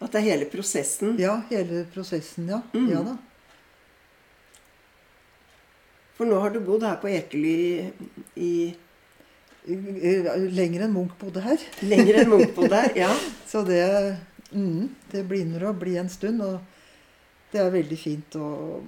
At 0.01 0.13
det 0.15 0.21
er 0.23 0.29
hele 0.31 0.47
prosessen? 0.49 1.17
Ja, 1.21 1.41
hele 1.51 1.83
prosessen, 1.93 2.47
ja. 2.49 2.63
Mm. 2.73 2.87
Ja 2.93 3.03
da. 3.05 3.17
For 6.21 6.29
nå 6.29 6.37
har 6.43 6.53
du 6.53 6.61
bodd 6.61 6.85
her 6.85 6.99
på 7.01 7.09
Ekely 7.09 7.59
i 8.37 8.53
Eh, 9.69 10.25
Lenger 10.57 10.87
enn 10.87 10.93
Munch 10.95 11.13
bodde 11.21 11.43
her. 11.45 11.61
lenger 11.85 12.23
enn 12.23 12.31
Munch 12.33 12.55
bodde 12.57 12.79
her. 12.81 12.93
Ja. 12.97 13.11
Så 13.47 13.63
det, 13.67 14.17
mm, 14.53 14.89
det 15.13 15.25
begynner 15.29 15.67
å 15.69 15.75
bli 15.77 15.99
en 16.01 16.09
stund, 16.09 16.41
og 16.43 16.59
det 17.53 17.61
er 17.61 17.71
veldig 17.75 17.99
fint. 18.01 18.37
Og 18.41 18.87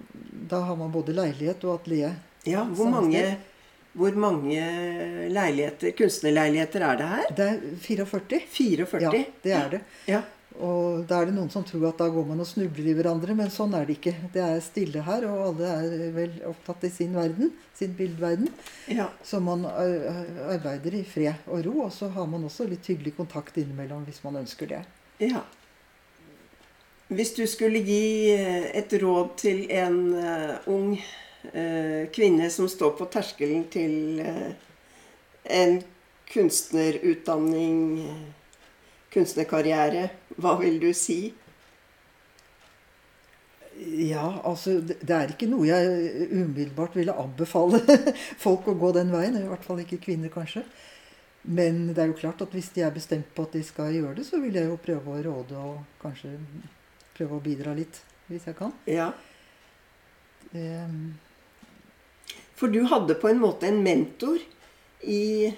da 0.48 0.62
har 0.66 0.78
man 0.80 0.92
både 0.94 1.14
leilighet 1.16 1.64
og 1.68 1.80
atelier. 1.80 2.16
ja. 2.48 2.64
Hvor 2.64 2.88
mange, 2.90 3.22
hvor 3.92 4.16
mange 4.16 4.64
leiligheter, 5.28 5.92
kunstnerleiligheter 5.98 6.86
er 6.88 6.96
det 7.02 7.10
her? 7.12 7.26
Det 7.36 7.48
er 7.50 7.58
44. 7.84 8.40
44? 8.56 9.02
Ja, 9.04 9.24
det 9.44 9.52
er 9.58 9.68
det. 9.76 9.82
Ja. 10.08 10.22
Og 10.60 11.06
da 11.08 11.20
er 11.20 11.30
det 11.30 11.36
noen 11.36 11.50
som 11.52 11.64
tror 11.64 11.88
at 11.88 12.00
da 12.02 12.08
går 12.12 12.26
man 12.28 12.42
og 12.42 12.48
snubler 12.48 12.90
i 12.90 12.96
hverandre, 12.98 13.34
men 13.38 13.50
sånn 13.52 13.72
er 13.78 13.86
det 13.88 13.96
ikke. 13.98 14.12
Det 14.34 14.42
er 14.44 14.60
stille 14.64 15.04
her, 15.06 15.24
og 15.30 15.46
alle 15.46 15.70
er 15.72 16.12
vel 16.16 16.36
opptatt 16.50 16.84
i 16.88 16.92
sin 16.92 17.16
verden, 17.16 17.54
sin 17.78 17.96
bildeverden. 17.98 18.52
ja. 18.92 19.08
Så 19.24 19.40
man 19.40 19.64
arbeider 19.66 20.98
i 20.98 21.02
fred 21.08 21.48
og 21.48 21.64
ro, 21.66 21.78
og 21.86 21.92
så 21.94 22.10
har 22.12 22.28
man 22.28 22.44
også 22.44 22.68
litt 22.68 22.86
hyggelig 22.90 23.16
kontakt 23.16 23.56
innimellom 23.56 24.04
hvis 24.08 24.22
man 24.26 24.42
ønsker 24.42 24.70
det. 24.74 24.84
Ja. 25.22 25.44
Hvis 27.12 27.34
du 27.36 27.46
skulle 27.46 27.82
gi 27.84 28.32
eh, 28.32 28.70
et 28.78 28.92
råd 29.02 29.34
til 29.40 29.66
en 29.70 29.98
eh, 30.16 30.68
ung 30.70 30.94
eh, 30.96 32.08
kvinne 32.14 32.48
som 32.50 32.68
står 32.70 32.94
på 32.96 33.08
terskelen 33.12 33.66
til 33.72 34.22
en 35.44 35.82
kunstnerutdanning, 36.32 37.76
kunstnerkarriere, 39.12 40.08
hva 40.40 40.56
vil 40.60 40.78
du 40.82 40.90
si? 40.96 41.32
Ja, 43.82 44.26
altså 44.46 44.76
det 44.84 45.10
er 45.10 45.32
ikke 45.32 45.48
noe 45.50 45.66
jeg 45.66 46.28
umiddelbart 46.30 46.94
ville 46.96 47.14
anbefale 47.18 47.80
folk 48.44 48.68
å 48.68 48.76
gå 48.78 48.92
den 48.96 49.12
veien. 49.12 49.38
I 49.40 49.48
hvert 49.50 49.64
fall 49.66 49.80
ikke 49.82 50.00
kvinner, 50.04 50.32
kanskje. 50.32 50.64
Men 51.42 51.88
det 51.90 51.98
er 51.98 52.12
jo 52.12 52.18
klart 52.20 52.42
at 52.44 52.52
hvis 52.54 52.70
de 52.76 52.84
er 52.86 52.94
bestemt 52.94 53.32
på 53.34 53.46
at 53.48 53.56
de 53.56 53.64
skal 53.66 53.90
gjøre 53.96 54.20
det, 54.20 54.26
så 54.28 54.38
vil 54.42 54.54
jeg 54.54 54.68
jo 54.68 54.78
prøve 54.80 55.16
å 55.16 55.22
råde 55.24 55.58
og 55.58 55.80
kanskje 56.02 56.36
prøve 57.16 57.38
å 57.38 57.42
bidra 57.42 57.74
litt, 57.76 57.98
hvis 58.28 58.46
jeg 58.46 58.56
kan. 58.58 58.74
Ja. 58.86 59.10
Det, 60.52 60.68
For 62.58 62.70
du 62.70 62.84
hadde 62.86 63.18
på 63.18 63.32
en 63.32 63.42
måte 63.42 63.66
en 63.66 63.82
mentor 63.82 64.38
i, 65.02 65.50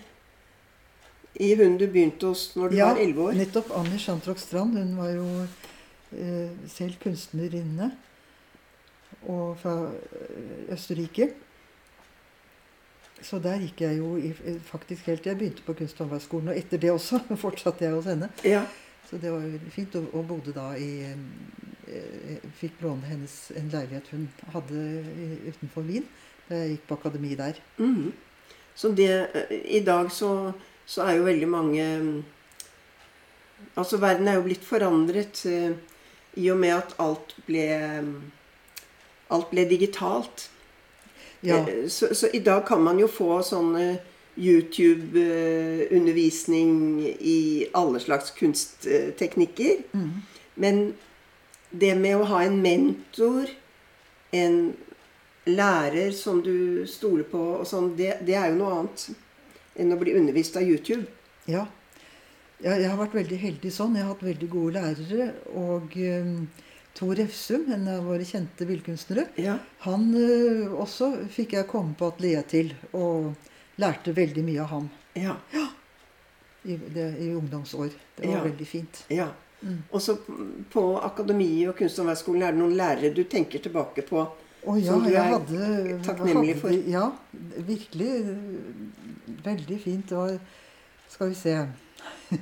i 1.41 1.55
hun 1.59 1.77
du 1.79 1.87
begynte 1.91 2.27
hos 2.31 2.53
når 2.57 2.69
du 2.71 2.77
ja, 2.77 2.87
var 2.93 3.01
elleve 3.03 3.23
år. 3.29 3.33
nettopp 3.39 3.71
Annie 3.77 3.99
Chantrock 3.99 4.39
Strand. 4.39 4.77
Hun 4.79 4.97
var 4.97 5.11
jo 5.11 5.25
eh, 6.15 6.51
selv 6.71 6.95
kunstnerinne 7.03 7.91
og 9.27 9.57
fra 9.59 9.75
eh, 9.91 10.73
Østerrike. 10.75 11.31
Så 13.25 13.39
der 13.41 13.63
gikk 13.63 13.81
jeg 13.81 13.99
jo 13.99 14.17
i, 14.21 14.33
faktisk 14.69 15.07
helt 15.09 15.23
til 15.25 15.31
jeg 15.33 15.39
begynte 15.41 15.63
på 15.65 15.73
Kunst- 15.79 16.01
Og 16.01 16.57
etter 16.57 16.79
det 16.79 16.91
også 16.93 17.21
fortsatte 17.45 17.85
jeg 17.85 17.95
hos 17.95 18.05
henne. 18.11 18.29
Ja. 18.45 18.65
Så 19.11 19.17
det 19.19 19.33
var 19.33 19.41
jo 19.41 19.59
fint. 19.71 19.95
Og, 19.97 20.11
og 20.15 20.27
bodde 20.29 20.53
da 20.53 20.73
i 20.77 20.91
eh, 21.09 22.51
Fikk 22.61 22.81
låne 22.83 23.05
hennes 23.09 23.51
en 23.57 23.69
leilighet 23.73 24.09
hun 24.13 24.29
hadde 24.53 24.85
i- 25.25 25.49
utenfor 25.51 25.83
Wien. 25.89 26.05
Da 26.49 26.55
jeg 26.61 26.75
gikk 26.77 26.87
på 26.89 26.99
akademi 27.01 27.35
der. 27.35 27.59
Mhm. 27.79 28.13
Så 28.77 28.91
det 28.93 29.11
eh, 29.35 29.57
I 29.79 29.81
dag 29.87 30.11
så, 30.13 30.53
så 30.87 31.03
er 31.07 31.17
jo 31.19 31.25
veldig 31.25 31.49
mange 31.49 31.85
Altså 33.77 33.97
verden 33.99 34.29
er 34.29 34.35
jo 34.37 34.43
blitt 34.45 34.65
forandret 34.67 35.47
eh, 35.47 35.71
i 36.37 36.51
og 36.53 36.59
med 36.61 36.75
at 36.77 36.95
alt 37.03 37.35
ble 37.47 37.65
Alt 39.31 39.51
ble 39.51 39.65
digitalt. 39.71 40.51
Ja, 41.43 41.57
Eh, 41.67 41.89
Så, 41.89 42.15
så 42.15 42.29
i 42.33 42.39
dag 42.39 42.67
kan 42.67 42.81
man 42.83 42.99
jo 42.99 43.07
få 43.09 43.43
sånne 43.43 43.99
YouTube-undervisning 44.39 47.01
i 47.21 47.67
alle 47.73 48.01
slags 48.01 48.31
kunstteknikker. 48.31 49.77
mm, 49.93 50.11
Men 50.55 50.95
det 51.71 51.97
med 51.99 52.17
å 52.17 52.25
ha 52.25 52.43
en 52.45 52.63
mentor, 52.63 53.47
en 54.33 54.75
lærer 55.47 56.13
som 56.13 56.43
du 56.43 56.87
stoler 56.87 57.25
på, 57.25 57.39
og 57.61 57.67
sånn, 57.67 57.97
det, 57.97 58.19
det 58.27 58.35
er 58.35 58.49
jo 58.51 58.55
noe 58.63 58.73
annet 58.79 59.09
enn 59.77 59.93
å 59.93 59.99
bli 60.01 60.15
undervist 60.19 60.57
av 60.57 60.63
YouTube. 60.63 61.07
ja. 61.47 61.67
Jeg, 62.65 62.81
jeg 62.81 62.89
har 62.89 62.97
vært 62.97 63.15
veldig 63.19 63.37
heldig 63.43 63.71
sånn. 63.75 63.97
Jeg 63.99 64.05
har 64.07 64.15
hatt 64.15 64.23
veldig 64.25 64.47
gode 64.49 64.73
lærere. 64.79 65.25
Og 65.59 65.97
um, 65.99 66.47
Tor 66.97 67.15
Refsum, 67.19 67.65
en 67.75 67.89
av 67.91 68.05
våre 68.07 68.25
kjente 68.25 68.65
billedkunstnere, 68.65 69.25
Ja. 69.43 69.59
han 69.85 70.07
eh, 70.15 70.71
også 70.73 71.11
fikk 71.35 71.53
jeg 71.59 71.67
komme 71.69 71.93
på 71.99 72.07
atelieret 72.13 72.47
til. 72.55 72.71
Og 72.95 73.35
lærte 73.83 74.15
veldig 74.17 74.45
mye 74.47 74.63
av 74.63 74.71
ham 74.71 74.87
Ja. 75.19 75.35
i, 76.65 76.79
det, 76.95 77.09
i 77.21 77.33
ungdomsår. 77.35 77.91
Det 78.17 78.27
var 78.31 78.37
Ja. 78.39 78.45
veldig 78.47 78.67
fint. 78.71 79.05
ja. 79.11 79.29
Mm. 79.65 79.83
Og 79.93 80.01
så 80.01 80.17
på 80.71 80.83
akademiet 81.03 81.69
og 81.71 81.77
Kunsthåndverkskolen 81.79 82.43
er 82.43 82.53
det 82.53 82.61
noen 82.61 82.75
lærere 82.77 83.15
du 83.15 83.25
tenker 83.25 83.59
tilbake 83.65 84.03
på. 84.09 84.27
Å 84.65 84.75
ja, 84.81 84.93
Som 84.93 85.03
du 85.05 85.11
jeg 85.11 85.21
er 85.21 85.33
hadde 85.35 86.01
takknemlig 86.05 86.55
hadde, 86.55 86.61
for. 86.61 86.71
Ja, 86.89 87.13
virkelig. 87.67 88.11
Veldig 89.27 89.81
fint. 89.81 90.09
Det 90.09 90.17
var 90.17 90.39
Skal 91.09 91.29
vi 91.29 91.35
se 91.35 91.59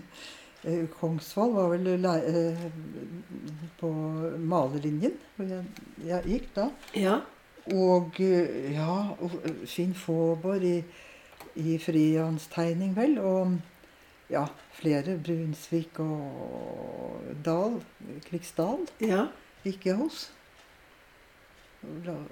Eh, 0.63 0.85
Kongsvoll 0.95 1.57
var 1.57 1.73
vel 1.73 2.05
eh, 2.07 2.61
på 3.81 3.89
malerlinjen 4.39 5.17
hvor 5.35 5.49
jeg, 5.51 5.65
jeg 6.07 6.23
gikk 6.29 6.45
da. 6.55 6.67
Ja. 6.95 7.17
Og 7.75 8.21
eh, 8.23 8.69
ja, 8.77 9.09
og 9.19 9.35
Finn 9.67 9.91
Faaborg 9.99 10.63
i, 10.69 10.77
i 11.59 11.75
frihåndstegning, 11.83 12.95
vel. 12.95 13.19
Og 13.19 13.57
ja, 14.31 14.45
flere. 14.79 15.17
Brunsvik 15.19 15.99
og 16.07 17.27
Dahl. 17.43 17.81
Krigsdal 18.29 18.87
Ja. 19.03 19.25
gikk 19.67 19.91
jeg 19.91 19.99
hos. 19.99 20.29
Vel, 21.83 22.23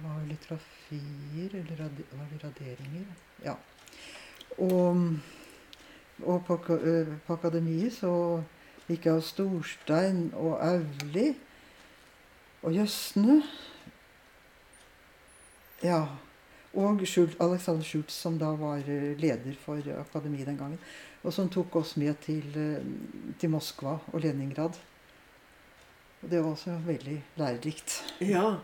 var 0.00 0.22
det 0.22 0.30
litterafier, 0.32 1.60
eller 1.60 1.84
var 2.16 2.32
det 2.32 2.40
raderinger? 2.46 3.12
Ja. 3.44 3.58
Og, 4.58 5.16
og 6.22 6.44
på, 6.46 6.58
eh, 6.74 7.08
på 7.26 7.32
akademiet 7.34 7.94
så 7.96 8.12
gikk 8.88 9.08
jeg 9.08 9.16
av 9.16 9.24
Storstein 9.24 10.28
og 10.38 10.58
Auli 10.62 11.32
og 12.62 12.76
Jøsne. 12.76 13.40
Ja. 15.84 16.04
Og 16.74 17.04
Schultz, 17.06 17.36
Alexander 17.38 17.86
Schultz, 17.86 18.14
som 18.18 18.38
da 18.38 18.50
var 18.58 18.82
eh, 18.90 19.14
leder 19.18 19.54
for 19.64 19.78
akademiet 19.98 20.46
den 20.46 20.58
gangen. 20.58 20.78
Og 21.22 21.32
som 21.32 21.48
tok 21.48 21.76
oss 21.76 21.96
med 21.96 22.14
til, 22.24 22.44
eh, 22.58 22.82
til 23.40 23.50
Moskva 23.50 23.98
og 24.12 24.20
Leningrad. 24.20 24.78
Og 26.22 26.30
det 26.30 26.40
var 26.40 26.50
også 26.50 26.78
veldig 26.86 27.18
lærerikt. 27.36 28.02
ja. 28.20 28.54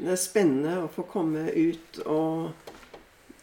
Det 0.00 0.08
er 0.08 0.16
spennende 0.16 0.78
å 0.80 0.86
få 0.88 1.02
komme 1.04 1.42
ut 1.52 1.98
og 2.08 2.70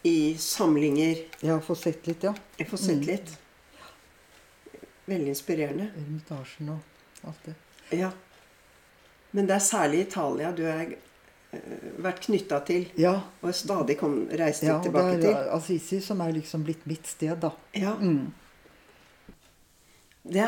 i 0.07 0.35
samlinger 0.39 1.23
har 1.43 1.59
fått 1.65 1.81
sett 1.85 2.07
litt, 2.09 2.23
ja. 2.27 2.33
Jeg 2.59 2.69
får 2.71 2.77
sett 2.83 3.01
Mm. 3.03 3.07
litt. 3.11 3.33
Veldig 5.07 5.33
inspirerende. 5.33 5.89
Ermitasjen 5.97 6.69
og 6.73 7.27
alt 7.29 7.43
det. 7.45 7.55
Ja. 7.97 8.11
Men 9.31 9.47
det 9.47 9.55
er 9.55 9.63
særlig 9.63 10.01
Italia 10.07 10.51
du 10.55 10.63
har 10.67 10.89
vært 12.03 12.19
knytta 12.25 12.59
til 12.67 12.87
Ja, 12.99 13.13
og 13.41 13.53
stadig 13.55 13.95
kom, 13.99 14.17
reist 14.29 14.63
ja 14.63 14.75
og 14.75 14.83
det 14.83 14.91
tilbake 14.91 15.15
er 15.15 15.21
til. 15.21 15.35
Assisi 15.55 15.99
som 16.03 16.21
er 16.21 16.33
liksom 16.35 16.63
blitt 16.67 16.83
mitt 16.89 17.07
sted, 17.07 17.39
da. 17.39 17.51
Ja. 17.73 17.93
Mm. 17.95 18.33
Det 20.27 20.43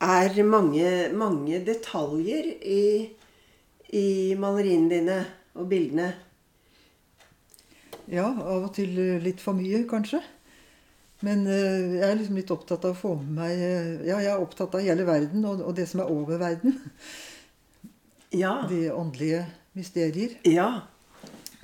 er 0.00 0.42
mange, 0.48 1.12
mange 1.12 1.60
detaljer 1.64 2.48
i, 2.64 3.10
i 3.92 4.06
maleriene 4.40 4.88
dine 4.90 5.18
og 5.54 5.68
bildene. 5.70 6.14
Ja, 8.12 8.26
av 8.28 8.68
og 8.68 8.72
til 8.76 8.96
litt 9.24 9.40
for 9.40 9.56
mye, 9.56 9.84
kanskje. 9.88 10.20
Men 11.24 11.46
eh, 11.48 11.94
jeg 11.96 12.04
er 12.04 12.18
liksom 12.18 12.38
litt 12.38 12.52
opptatt 12.52 12.84
av 12.84 12.96
å 12.96 12.98
få 12.98 13.14
med 13.20 13.36
meg 13.38 13.62
eh, 13.62 13.90
Ja, 14.08 14.18
jeg 14.20 14.32
er 14.32 14.42
opptatt 14.42 14.74
av 14.76 14.82
hele 14.84 15.06
verden 15.08 15.44
og, 15.46 15.62
og 15.64 15.76
det 15.78 15.86
som 15.90 16.02
er 16.04 16.12
over 16.12 16.42
verden. 16.42 16.78
Ja. 18.34 18.64
De 18.66 18.88
åndelige 18.90 19.44
mysterier. 19.78 20.32
Ja. 20.42 20.88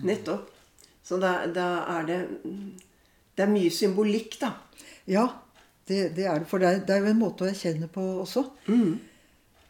Nettopp. 0.06 0.52
Så 1.02 1.16
da, 1.18 1.48
da 1.50 1.64
er 1.96 2.04
det 2.06 2.18
Det 3.34 3.42
er 3.42 3.50
mye 3.50 3.72
symbolikk, 3.74 4.36
da. 4.38 4.52
Ja, 5.10 5.24
det, 5.88 6.12
det 6.14 6.28
er 6.30 6.38
det. 6.38 6.46
For 6.46 6.62
det 6.62 6.68
er, 6.68 6.78
det 6.86 6.94
er 6.94 7.02
jo 7.02 7.10
en 7.10 7.18
måte 7.18 7.42
å 7.42 7.50
erkjenne 7.50 7.88
på 7.90 8.04
også. 8.22 8.44
Mm. 8.70 9.00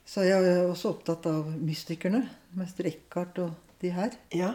Så 0.05 0.27
jeg 0.27 0.45
er 0.45 0.67
også 0.67 0.93
opptatt 0.93 1.25
av 1.31 1.49
mystikerne. 1.57 2.21
Mester 2.61 2.91
Eckhart 2.91 3.41
og 3.47 3.57
de 3.81 3.95
her. 3.97 4.17
Ja. 4.37 4.53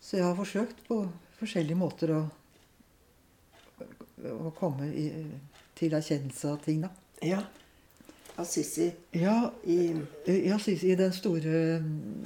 Så 0.00 0.16
jeg 0.16 0.26
har 0.26 0.34
forsøkt 0.38 0.82
på 0.88 1.02
forskjellige 1.38 1.78
måter 1.78 2.12
å, 2.14 2.22
å 4.34 4.50
komme 4.58 4.86
i, 4.90 5.08
til 5.78 5.94
erkjennelse 5.98 6.52
av 6.52 6.58
ting, 6.64 6.78
da. 6.86 6.90
Ja. 7.26 7.40
Assisi 8.38 8.92
Ja, 9.18 9.50
i 9.66 9.90
i, 10.26 10.50
Assisi, 10.54 10.92
i 10.92 10.94
den 10.94 11.12
store 11.12 11.80
mm, 11.82 12.24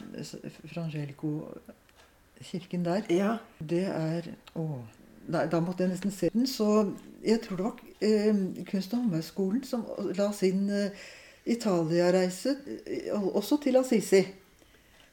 Frangelico-kirken 0.75 2.85
der. 2.85 3.03
Ja. 3.09 3.37
Det 3.59 3.85
er 3.89 4.23
Å. 4.55 4.85
Nei, 5.33 5.47
da 5.47 5.61
måtte 5.63 5.83
jeg 5.85 5.91
nesten 5.95 6.11
se 6.13 6.29
den. 6.35 6.47
Så 6.51 6.93
jeg 7.25 7.41
tror 7.45 7.57
det 7.57 7.65
var 7.65 7.77
eh, 8.03 8.35
Kunst- 8.69 8.93
og 8.93 8.99
håndverksskolen 9.05 9.65
som 9.65 9.87
la 10.19 10.33
sin 10.35 10.71
eh, 10.71 10.91
Italia-reise 11.47 12.57
eh, 12.87 13.23
også 13.23 13.57
til 13.63 13.77
Assisi. 13.81 14.27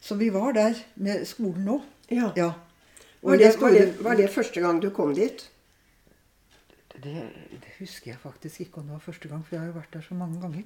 Så 0.01 0.15
vi 0.15 0.29
var 0.33 0.51
der 0.57 0.73
med 0.95 1.25
skolen 1.29 1.65
nå. 1.69 1.81
Ja. 2.11 2.31
Ja. 2.37 2.51
Var, 3.21 3.37
det, 3.37 3.55
var, 3.61 3.71
det, 3.75 4.03
var 4.03 4.15
det 4.15 4.29
første 4.31 4.61
gang 4.63 4.81
du 4.81 4.89
kom 4.95 5.13
dit? 5.15 5.49
Det, 6.99 7.15
det 7.51 7.73
husker 7.79 8.11
jeg 8.11 8.19
faktisk 8.19 8.61
ikke 8.61 8.81
om 8.81 8.87
det 8.87 8.97
var 8.97 9.03
første 9.03 9.27
gang, 9.31 9.43
for 9.45 9.55
jeg 9.55 9.63
har 9.63 9.71
jo 9.71 9.79
vært 9.79 9.93
der 9.93 10.05
så 10.05 10.15
mange 10.19 10.39
ganger. 10.41 10.63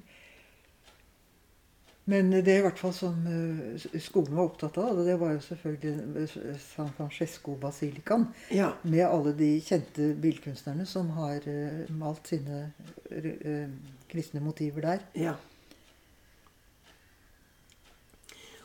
Men 2.06 2.34
det 2.34 2.52
er 2.52 2.60
i 2.60 2.64
hvert 2.66 2.80
fall 2.82 2.92
som 2.96 3.20
eh, 3.32 4.00
skolen 4.04 4.36
var 4.36 4.50
opptatt 4.50 4.78
av, 4.82 4.98
det 5.08 5.16
var 5.22 5.38
jo 5.38 5.44
selvfølgelig 5.46 6.58
San 6.60 6.92
Francesco-basilikan. 6.98 8.28
Ja. 8.52 8.74
Med 8.84 9.06
alle 9.08 9.32
de 9.38 9.54
kjente 9.64 10.10
billedkunstnerne 10.20 10.86
som 10.90 11.14
har 11.16 11.48
eh, 11.48 11.86
malt 11.96 12.28
sine 12.28 12.66
eh, 13.08 13.72
kristne 14.12 14.44
motiver 14.44 14.90
der. 14.90 15.10
ja. 15.30 15.40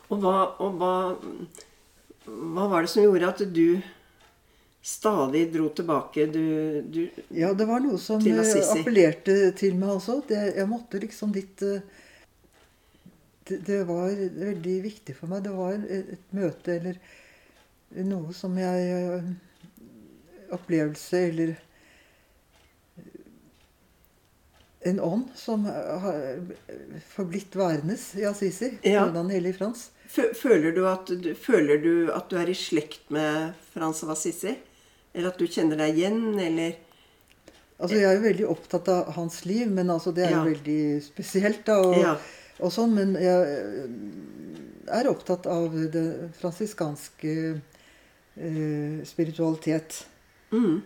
Og 0.09 0.23
hva, 0.23 0.37
og 0.57 0.79
hva 0.81 0.93
Hva 2.29 2.67
var 2.69 2.85
det 2.85 2.91
som 2.91 3.03
gjorde 3.03 3.29
at 3.29 3.41
du 3.53 3.81
stadig 4.81 5.45
dro 5.53 5.69
tilbake? 5.69 6.25
Du, 6.25 6.81
du 6.81 7.09
Ja, 7.35 7.53
det 7.53 7.67
var 7.69 7.81
noe 7.83 7.99
som 8.01 8.21
Til 8.23 8.39
eh, 8.39 8.71
appellerte 8.75 9.37
til 9.59 9.77
meg 9.79 9.97
også. 9.97 10.21
Det, 10.29 10.39
jeg 10.57 10.69
måtte 10.69 11.01
liksom 11.01 11.33
dit 11.35 11.65
eh, 11.65 11.81
det, 13.49 13.61
det 13.65 13.79
var 13.89 14.13
veldig 14.13 14.77
viktig 14.85 15.15
for 15.17 15.31
meg. 15.31 15.43
Det 15.47 15.55
var 15.55 15.77
et, 15.77 16.27
møte 16.35 16.77
eller 16.77 16.99
noe 18.05 18.35
som 18.37 18.57
jeg 18.59 18.91
eh, 18.95 19.31
Opplevelse 20.49 21.19
eller 21.29 21.51
en 24.89 24.97
ånd 25.03 25.27
som 25.37 25.67
har 25.67 26.39
forblitt 27.11 27.53
værende 27.59 27.97
i 28.17 28.25
Assisi. 28.25 28.71
Ja. 28.87 29.03
Hellig 29.29 29.51
Frans. 29.59 29.89
Fø- 30.09 30.33
Føler 30.33 30.71
du, 30.73 30.83
at 30.89 31.09
føler 31.37 31.77
du 31.83 32.11
at 32.11 32.29
du 32.31 32.37
er 32.41 32.49
i 32.49 32.55
slekt 32.57 33.11
med 33.13 33.53
Frans 33.73 34.03
av 34.03 34.09
Assisi? 34.15 34.55
Eller 35.13 35.29
at 35.29 35.37
du 35.41 35.45
kjenner 35.47 35.77
deg 35.77 35.97
igjen, 35.97 36.21
eller 36.39 36.75
Altså, 37.79 37.95
Jeg 37.95 38.03
er 38.09 38.15
jo 38.17 38.23
veldig 38.25 38.47
opptatt 38.51 38.89
av 38.91 39.13
hans 39.15 39.45
liv, 39.45 39.69
men 39.71 39.87
altså, 39.89 40.11
det 40.13 40.25
er 40.25 40.31
Ja. 40.31 40.43
jo 40.43 40.49
veldig 40.51 41.01
spesielt. 41.03 41.61
da, 41.65 41.77
og, 41.79 41.95
Ja. 41.95 42.17
og 42.59 42.71
sånn, 42.71 42.93
Men 42.93 43.13
jeg 43.15 43.87
er 44.91 45.07
opptatt 45.07 45.45
av 45.47 45.71
det 45.91 46.31
fransiskanske 46.41 47.61
eh, 48.37 49.03
spiritualitet. 49.05 50.05
mm, 50.51 50.81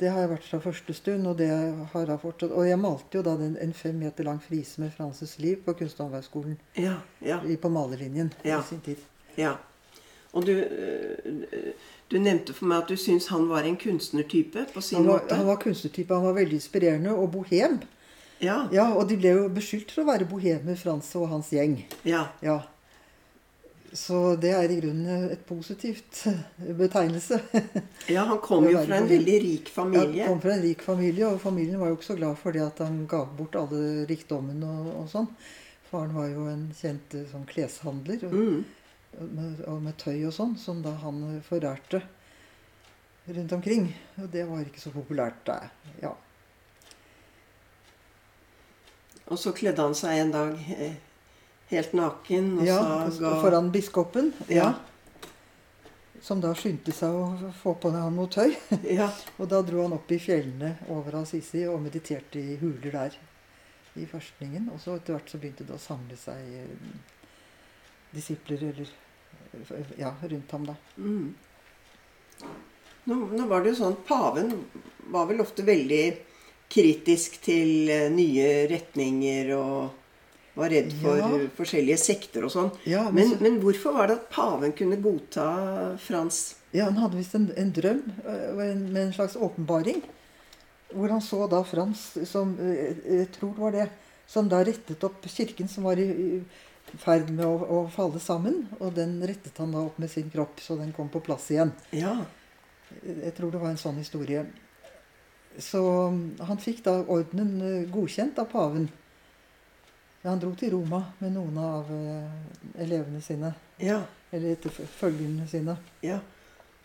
Det 0.00 0.08
har 0.08 0.20
jeg 0.24 0.30
vært 0.30 0.46
fra 0.48 0.58
første 0.64 0.94
stund, 0.96 1.26
og 1.28 1.36
det 1.38 1.48
har 1.92 2.06
jeg 2.08 2.20
fortsatt. 2.22 2.50
Og 2.56 2.64
jeg 2.68 2.78
malte 2.80 3.18
jo 3.18 3.22
da 3.26 3.34
den, 3.36 3.56
en 3.60 3.72
fem 3.76 3.94
meter 4.00 4.24
lang 4.24 4.38
frise 4.42 4.80
med 4.80 4.92
Frances 4.96 5.34
liv 5.38 5.56
på 5.66 5.74
Kunst- 5.76 6.00
og 6.00 6.06
håndverksskolen 6.08 6.56
Ja. 6.76 6.94
Ja. 7.20 7.38
på 7.60 7.68
malerlinjen 7.68 8.32
Ja. 8.44 8.60
i 8.60 8.62
sin 8.68 8.80
tid. 8.80 8.96
ja. 9.36 9.54
Og 10.32 10.46
du, 10.46 10.52
øh, 10.52 11.42
du 12.10 12.18
nevnte 12.18 12.52
for 12.54 12.64
meg 12.70 12.82
at 12.84 12.88
du 12.88 12.96
syns 12.96 13.26
han 13.28 13.48
var 13.48 13.62
en 13.66 13.76
kunstnertype 13.76 14.66
på 14.74 14.80
sin 14.80 14.98
Han 14.98 15.06
var, 15.08 15.18
måte. 15.20 15.34
han 15.34 15.46
var 15.46 15.56
kunstnertype, 15.56 16.14
han 16.14 16.22
var 16.24 16.32
veldig 16.32 16.52
inspirerende 16.54 17.10
og 17.16 17.32
bohem. 17.32 17.80
Ja. 18.40 18.68
Ja, 18.72 18.92
Og 18.94 19.08
de 19.08 19.16
ble 19.16 19.28
jo 19.34 19.48
beskyldt 19.48 19.90
for 19.90 20.02
å 20.02 20.06
være 20.06 20.24
bohemer, 20.30 20.76
Frans 20.76 21.14
og 21.16 21.28
hans 21.28 21.50
gjeng. 21.50 21.84
Ja. 22.04 22.28
Ja. 22.42 22.60
Så 23.92 24.36
det 24.38 24.52
er 24.54 24.70
i 24.70 24.76
grunnen 24.80 25.30
et 25.34 25.40
positivt 25.48 26.20
betegnelse. 26.82 27.40
ja, 28.06 28.22
han 28.28 28.38
kom 28.38 28.68
jo 28.70 28.78
fra 28.84 29.00
en 29.00 29.08
veldig 29.10 29.38
rik 29.42 29.70
familie. 29.74 30.20
Ja, 30.20 30.28
han 30.28 30.36
kom 30.36 30.42
fra 30.44 30.52
en 30.54 30.62
rik 30.62 30.82
familie, 30.86 31.26
og 31.26 31.40
familien 31.42 31.80
var 31.80 31.90
jo 31.90 31.96
ikke 31.98 32.10
så 32.12 32.18
glad 32.20 32.38
for 32.38 32.54
det 32.54 32.62
at 32.68 32.78
han 32.84 33.00
ga 33.10 33.24
bort 33.38 33.58
alle 33.58 34.04
rikdommen 34.10 34.62
og, 34.62 34.92
og 35.00 35.08
sånn. 35.10 35.26
Faren 35.90 36.14
var 36.14 36.28
jo 36.30 36.44
en 36.46 36.68
kjent 36.78 37.16
eh, 37.18 37.26
sånn 37.32 37.48
kleshandler 37.50 38.22
og, 38.28 38.36
Mm. 38.38 38.64
med, 39.34 39.62
og 39.66 39.80
med 39.82 39.96
tøy 39.98 40.20
og 40.28 40.32
sånn, 40.36 40.52
som 40.56 40.84
da 40.84 40.92
han 41.02 41.40
forærte 41.42 41.98
rundt 43.26 43.52
omkring. 43.56 43.88
Og 44.22 44.28
det 44.30 44.44
var 44.46 44.62
ikke 44.62 44.80
så 44.84 44.92
populært 44.94 45.42
der. 45.48 45.66
Ja. 46.02 46.12
Og 49.30 49.38
så 49.38 49.50
kledde 49.54 49.82
han 49.82 49.94
seg 49.98 50.18
en 50.22 50.30
dag 50.34 50.54
eh, 50.78 50.94
helt 51.70 51.92
naken, 51.96 52.52
og 52.60 52.66
ja 52.66 52.78
så 53.10 53.22
Ja, 53.24 53.34
Foran 53.42 53.70
biskopen. 53.72 54.32
Ja. 54.48 54.72
Som 56.20 56.42
da 56.42 56.52
skyndte 56.54 56.92
seg 56.92 57.14
å 57.16 57.52
få 57.62 57.74
på 57.80 57.92
han 57.94 58.16
noe 58.16 58.28
tøy. 58.30 58.52
Ja. 59.00 59.08
Og 59.38 59.48
da 59.48 59.62
dro 59.64 59.84
han 59.86 59.96
opp 59.96 60.10
i 60.12 60.20
fjellene 60.20 60.74
over 60.92 61.22
Assisi 61.22 61.64
og 61.68 61.80
mediterte 61.84 62.42
i 62.42 62.58
huler 62.60 62.90
der 62.92 63.20
i 64.00 64.06
forskningen. 64.06 64.68
Og 64.74 64.82
så 64.82 64.98
etter 64.98 65.16
hvert 65.16 65.30
så 65.30 65.40
begynte 65.40 65.66
det 65.68 65.76
å 65.76 65.82
samle 65.82 66.18
seg 66.20 66.50
eh, 66.60 66.90
disipler 68.14 68.66
eller 68.72 68.90
eh, 69.54 69.94
ja, 70.00 70.12
rundt 70.22 70.56
ham, 70.56 70.66
da. 70.68 70.76
Mm. 70.98 71.30
Nå, 73.04 73.16
nå 73.32 73.46
var 73.48 73.62
det 73.62 73.72
jo 73.72 73.80
sånn 73.80 73.96
Paven 74.06 74.52
var 75.10 75.26
vel 75.28 75.42
ofte 75.42 75.64
veldig 75.66 76.04
kritisk 76.70 77.40
til 77.44 77.90
eh, 77.90 78.10
nye 78.12 78.68
retninger 78.70 79.54
og 79.56 79.99
var 80.54 80.70
redd 80.72 80.92
for 81.00 81.16
Ja. 81.16 81.28
eh, 81.36 81.48
forskjellige 81.56 81.98
sekter 81.98 82.44
og 82.44 82.50
sånn. 82.50 82.70
Ja, 82.86 83.04
men 83.10 83.30
men, 83.30 83.38
men 83.42 83.60
hvorfor 83.62 83.92
var 83.94 84.06
det 84.10 84.16
at 84.18 84.30
paven 84.30 84.72
kunne 84.72 84.96
godta 85.02 85.96
Frans? 85.98 86.56
Ja, 86.72 86.84
Han 86.84 86.96
hadde 87.02 87.16
visst 87.18 87.34
en, 87.34 87.50
en 87.56 87.72
drøm 87.72 88.02
en- 88.26 88.92
med 88.92 89.02
en 89.06 89.12
slags 89.12 89.36
åpenbaring. 89.36 90.02
Hvor 90.94 91.08
han 91.10 91.20
så 91.22 91.48
da 91.50 91.62
Frans 91.64 92.16
som 92.26 92.56
øh, 92.58 92.96
Jeg 93.06 93.28
tror 93.32 93.54
det 93.54 93.58
var 93.62 93.70
det. 93.72 93.88
Som 94.26 94.48
da 94.48 94.62
rettet 94.64 95.02
opp 95.04 95.22
kirken, 95.26 95.68
som 95.68 95.84
var 95.84 95.98
i, 95.98 96.04
i 96.06 96.42
ferd 96.98 97.30
med 97.30 97.44
å, 97.46 97.56
å 97.66 97.90
falle 97.90 98.20
sammen. 98.22 98.68
Og 98.80 98.94
den 98.94 99.20
rettet 99.26 99.56
han 99.58 99.72
da 99.72 99.78
opp 99.86 99.98
med 99.98 100.10
sin 100.10 100.30
kropp, 100.30 100.60
så 100.62 100.76
den 100.78 100.92
kom 100.92 101.08
på 101.08 101.20
plass 101.22 101.48
igjen. 101.50 101.72
Ja. 101.92 102.16
Jeg 103.06 103.34
tror 103.36 103.50
det 103.50 103.60
var 103.60 103.70
en 103.70 103.76
sånn 103.78 103.98
historie. 103.98 104.44
Så 105.58 105.80
um, 106.08 106.20
han 106.46 106.58
fikk 106.62 106.84
da 106.86 107.00
ordenen 107.10 107.88
godkjent 107.90 108.38
av 108.38 108.46
paven. 108.52 108.88
Ja, 110.22 110.30
han 110.30 110.40
dro 110.42 110.50
til 110.58 110.74
Roma 110.74 111.00
med 111.18 111.32
noen 111.32 111.56
av 111.64 111.88
øh, 111.94 112.82
elevene 112.82 113.22
sine. 113.24 113.54
Ja. 113.80 114.02
Eller 114.30 114.60
følgerne 114.98 115.48
sine. 115.48 115.78
ja. 116.04 116.20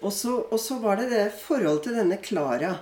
Og 0.06 0.12
så, 0.14 0.78
var 0.80 1.00
det 1.00 1.10
det 1.10 1.24
forholdet 1.40 1.88
til 1.88 1.96
denne 1.98 2.18
Klara. 2.22 2.76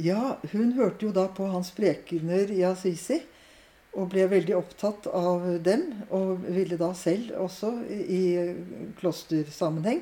Ja, 0.00 0.36
hun 0.52 0.72
hørte 0.76 1.06
jo 1.06 1.12
da 1.12 1.26
på 1.32 1.48
hans 1.50 1.72
prekener 1.74 2.52
i 2.52 2.62
Assisi. 2.68 3.20
Og 3.92 4.08
ble 4.12 4.24
veldig 4.30 4.54
opptatt 4.56 5.08
av 5.12 5.44
dem. 5.64 5.84
Og 6.14 6.44
ville 6.46 6.78
da 6.80 6.92
selv 6.96 7.34
også 7.42 7.74
i 7.90 8.22
klostersammenheng. 9.00 10.00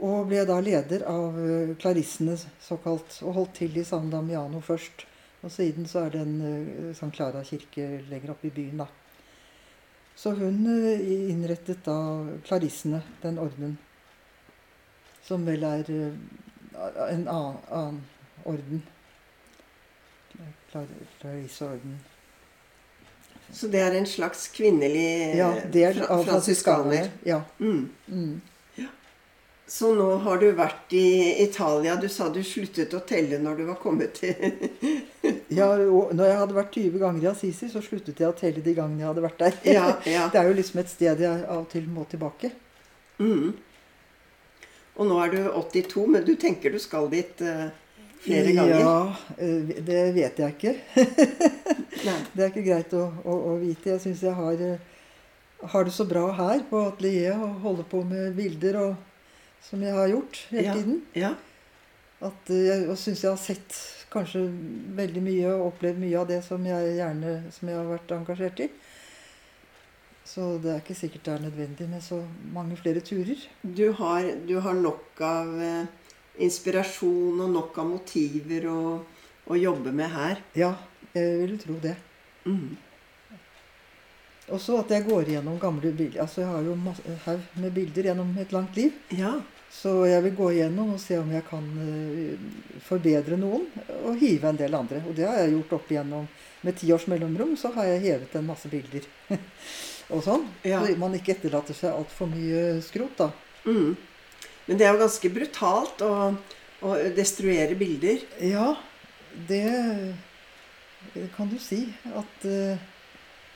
Og 0.00 0.30
ble 0.30 0.46
da 0.48 0.56
leder 0.64 1.04
av 1.08 1.36
eh, 1.36 1.74
klarissene, 1.80 2.38
såkalt. 2.64 3.18
Og 3.24 3.36
holdt 3.36 3.58
til 3.60 3.76
i 3.76 3.84
San 3.84 4.08
Damiano 4.12 4.62
først. 4.64 5.04
Og 5.42 5.50
siden 5.50 5.86
så 5.88 5.98
er 6.04 6.10
det 6.14 6.20
en 6.20 6.40
eh, 6.44 6.94
San 6.96 7.10
Clara-kirke 7.16 7.86
lenger 8.10 8.30
oppe 8.34 8.46
i 8.50 8.50
byen, 8.54 8.82
da. 8.82 8.86
Så 10.16 10.34
hun 10.36 10.66
eh, 10.68 11.00
innrettet 11.32 11.80
da 11.86 11.94
klarissene, 12.44 13.00
den 13.22 13.38
ordenen. 13.40 13.78
Som 15.24 15.46
vel 15.48 15.64
er 15.64 15.88
eh, 15.88 16.12
en 17.08 17.24
annen, 17.28 17.56
annen 17.70 18.02
orden. 18.44 18.82
Klarisseorden. 21.20 21.98
Så 23.52 23.66
det 23.72 23.80
er 23.82 23.96
en 23.98 24.06
slags 24.06 24.44
kvinnelig 24.54 25.34
Ja, 25.40 25.48
eh, 25.56 25.64
del 25.72 25.94
fra- 26.04 26.06
av 26.14 26.24
fransiskanere. 26.24 27.08
Ja. 27.26 27.40
Mm. 27.58 27.88
Mm. 28.06 28.40
Så 29.70 29.92
nå 29.94 30.06
har 30.24 30.40
du 30.42 30.48
vært 30.58 30.90
i 30.98 31.42
Italia. 31.44 31.94
Du 31.94 32.08
sa 32.10 32.26
du 32.34 32.40
sluttet 32.42 32.90
å 32.96 33.00
telle 33.06 33.38
når 33.38 33.60
du 33.60 33.64
var 33.68 33.76
kommet 33.78 34.16
til 34.18 34.34
ja, 35.58 35.68
når 35.78 36.24
jeg 36.26 36.38
hadde 36.40 36.56
vært 36.56 36.78
20 36.80 36.96
ganger 36.98 37.22
i 37.22 37.28
Assisi, 37.30 37.68
så 37.70 37.82
sluttet 37.84 38.18
jeg 38.18 38.32
å 38.32 38.34
telle 38.34 38.64
de 38.64 38.74
gangene 38.74 39.04
jeg 39.04 39.08
hadde 39.12 39.22
vært 39.28 39.44
der. 39.44 39.58
Ja, 39.70 39.84
ja. 40.10 40.24
Det 40.32 40.40
er 40.40 40.50
jo 40.50 40.56
liksom 40.58 40.80
et 40.82 40.90
sted 40.90 41.22
jeg 41.22 41.44
av 41.44 41.60
og 41.62 41.68
til 41.70 41.86
må 41.86 42.02
tilbake. 42.10 42.50
Mm. 43.22 43.52
Og 44.98 45.06
nå 45.06 45.20
er 45.22 45.36
du 45.36 45.38
82, 45.46 46.02
men 46.16 46.26
du 46.26 46.32
tenker 46.34 46.74
du 46.74 46.80
skal 46.82 47.06
dit 47.12 47.44
uh, 47.46 47.68
flere 48.24 48.56
ganger? 48.56 48.82
Ja, 48.82 48.96
eh, 49.38 49.70
det 49.86 50.00
vet 50.16 50.40
jeg 50.42 50.56
ikke. 50.56 50.74
Det 52.32 52.42
er 52.42 52.48
ikke 52.48 52.64
greit 52.64 52.96
å, 52.96 53.04
å, 53.22 53.36
å 53.52 53.54
vite. 53.60 53.92
Jeg 53.92 54.02
syns 54.02 54.24
jeg 54.24 54.34
har, 54.34 54.66
eh, 54.66 55.62
har 55.70 55.86
det 55.86 55.94
så 55.94 56.08
bra 56.08 56.26
her 56.40 56.66
på 56.66 56.82
atelieret 56.88 57.38
og 57.38 57.62
holder 57.68 57.88
på 57.90 58.02
med 58.08 58.34
bilder 58.34 58.80
og, 58.80 59.06
som 59.64 59.82
jeg 59.84 59.94
har 59.94 60.10
gjort 60.10 60.42
hele 60.50 60.74
tiden. 60.74 61.00
Ja. 61.18 61.34
At 62.20 62.52
eh, 62.52 62.66
jeg 62.68 62.98
syns 63.00 63.24
jeg 63.24 63.32
har 63.32 63.40
sett 63.40 63.80
kanskje 64.10 64.42
veldig 64.98 65.22
mye 65.22 65.52
og 65.54 65.68
opplevd 65.70 66.00
mye 66.02 66.18
av 66.18 66.28
det 66.30 66.40
som 66.44 66.64
jeg 66.66 66.96
gjerne 66.98 67.36
som 67.54 67.70
jeg 67.70 67.78
har 67.78 67.90
vært 67.92 68.16
engasjert 68.16 68.64
i. 68.66 68.68
Så 70.30 70.50
det 70.62 70.70
er 70.72 70.82
ikke 70.82 70.98
sikkert 70.98 71.24
det 71.26 71.32
er 71.32 71.46
nødvendig 71.46 71.88
med 71.90 72.04
så 72.04 72.20
mange 72.54 72.76
flere 72.78 73.02
turer. 73.02 73.40
Du, 73.62 73.86
har, 73.98 74.28
du 74.46 74.58
har 74.62 74.76
nok 74.78 75.22
av 75.26 75.56
eh, 75.64 76.12
inspirasjon 76.44 77.40
og 77.40 77.50
nok 77.50 77.80
av 77.82 77.88
motiver 77.96 78.68
å, 78.70 78.82
å 79.50 79.58
jobbe 79.58 79.94
med 79.96 80.12
her. 80.12 80.44
Ja, 80.58 80.74
jeg 81.16 81.40
vil 81.42 81.58
tro 81.62 81.80
det. 81.82 81.96
Mm. 82.46 82.76
Også 84.50 84.80
at 84.80 84.90
jeg 84.94 85.06
går 85.06 85.30
gjennom 85.36 85.58
gamle 85.62 85.92
bilder. 85.92 86.20
Altså 86.24 86.42
jeg 86.42 86.50
har 86.50 86.66
jo 86.66 86.74
en 86.74 87.18
haug 87.26 87.56
med 87.62 87.74
bilder 87.74 88.10
gjennom 88.10 88.30
et 88.42 88.52
langt 88.54 88.76
liv. 88.78 88.94
Ja. 89.14 89.36
Så 89.70 89.92
jeg 90.10 90.24
vil 90.24 90.34
gå 90.34 90.48
igjennom 90.50 90.96
og 90.96 91.00
se 91.02 91.14
om 91.20 91.28
jeg 91.30 91.44
kan 91.46 91.66
eh, 91.84 92.80
forbedre 92.82 93.38
noen, 93.38 93.68
og 94.02 94.18
hive 94.18 94.50
en 94.50 94.58
del 94.58 94.74
andre. 94.74 94.98
Og 95.06 95.14
det 95.14 95.28
har 95.28 95.38
jeg 95.44 95.54
gjort 95.54 95.76
opp 95.78 95.92
igjennom. 95.94 96.26
Med 96.66 96.76
ti 96.76 96.90
års 96.92 97.06
mellomrom 97.08 97.54
så 97.56 97.70
har 97.76 97.86
jeg 97.92 98.02
hevet 98.08 98.34
en 98.36 98.48
masse 98.50 98.70
bilder. 98.72 99.06
og 100.10 100.24
sånn. 100.26 100.48
Ja. 100.66 100.82
Så 100.82 100.98
man 100.98 101.14
ikke 101.14 101.36
etterlater 101.36 101.78
seg 101.78 101.94
altfor 101.94 102.30
mye 102.32 102.80
skrot, 102.82 103.14
da. 103.22 103.30
Mm. 103.62 103.94
Men 104.66 104.80
det 104.80 104.86
er 104.86 104.96
jo 104.96 105.04
ganske 105.04 105.30
brutalt 105.34 106.02
å, 106.02 106.14
å 106.82 106.96
destruere 107.14 107.78
bilder. 107.78 108.26
Ja, 108.42 108.72
det 109.46 109.64
kan 111.36 111.50
du 111.50 111.58
si. 111.62 111.84
At 112.10 112.50
eh, 112.50 112.82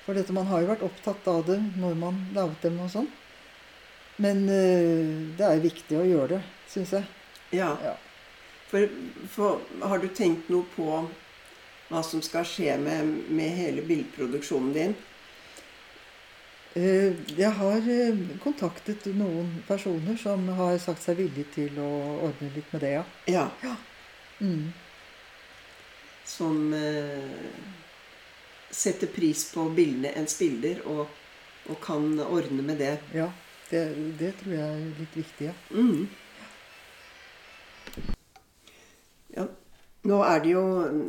For 0.04 0.16
dette, 0.16 0.34
man 0.36 0.48
har 0.50 0.60
jo 0.62 0.70
vært 0.72 0.84
opptatt 0.84 1.28
av 1.32 1.44
det 1.48 1.58
når 1.80 1.94
man 2.00 2.18
laget 2.36 2.66
dem 2.66 2.80
og 2.84 2.90
sånn. 2.92 3.08
Men 4.20 4.44
eh, 4.52 5.12
det 5.38 5.46
er 5.48 5.62
viktig 5.64 5.96
å 5.98 6.04
gjøre 6.06 6.36
det, 6.36 6.42
syns 6.70 6.92
jeg. 6.98 7.08
Ja. 7.56 7.72
Ja. 7.82 7.94
For, 8.70 8.90
for 9.32 9.64
har 9.86 10.02
du 10.02 10.08
tenkt 10.14 10.50
noe 10.52 10.66
på 10.74 10.86
hva 11.88 12.02
som 12.04 12.22
skal 12.24 12.46
skje 12.48 12.76
med, 12.80 13.10
med 13.32 13.56
hele 13.58 13.84
bilproduksjonen 13.86 14.72
din? 14.76 14.94
Eh, 16.74 17.14
Jeg 17.38 17.52
har 17.58 17.90
eh, 17.96 18.22
kontaktet 18.42 19.04
noen 19.14 19.50
personer 19.68 20.18
som 20.20 20.46
har 20.58 20.78
sagt 20.82 21.04
seg 21.04 21.20
villige 21.22 21.50
til 21.54 21.78
å 21.82 21.90
ordne 22.28 22.50
litt 22.54 22.72
med 22.74 22.82
det, 22.82 22.94
ja. 23.30 23.44
Ja. 23.62 23.76
Mm. 24.40 24.72
Som 26.26 26.72
eh, 26.74 27.83
setter 28.74 29.10
pris 29.10 29.46
på 29.54 29.68
bildene, 29.74 30.12
ens 30.18 30.36
bilder, 30.38 30.82
og, 30.90 31.06
og 31.70 31.80
kan 31.84 32.18
ordne 32.26 32.64
med 32.66 32.80
det. 32.82 32.96
Ja, 33.14 33.28
det, 33.70 33.84
det 34.18 34.34
tror 34.40 34.56
jeg 34.56 34.64
er 34.64 34.88
litt 35.00 35.18
viktig, 35.18 35.50
ja. 35.50 35.54
Mm. 35.70 36.08
Ja. 39.34 39.46
Nå 40.04 40.18
er 40.26 40.42
det 40.44 40.52
jo 40.52 40.64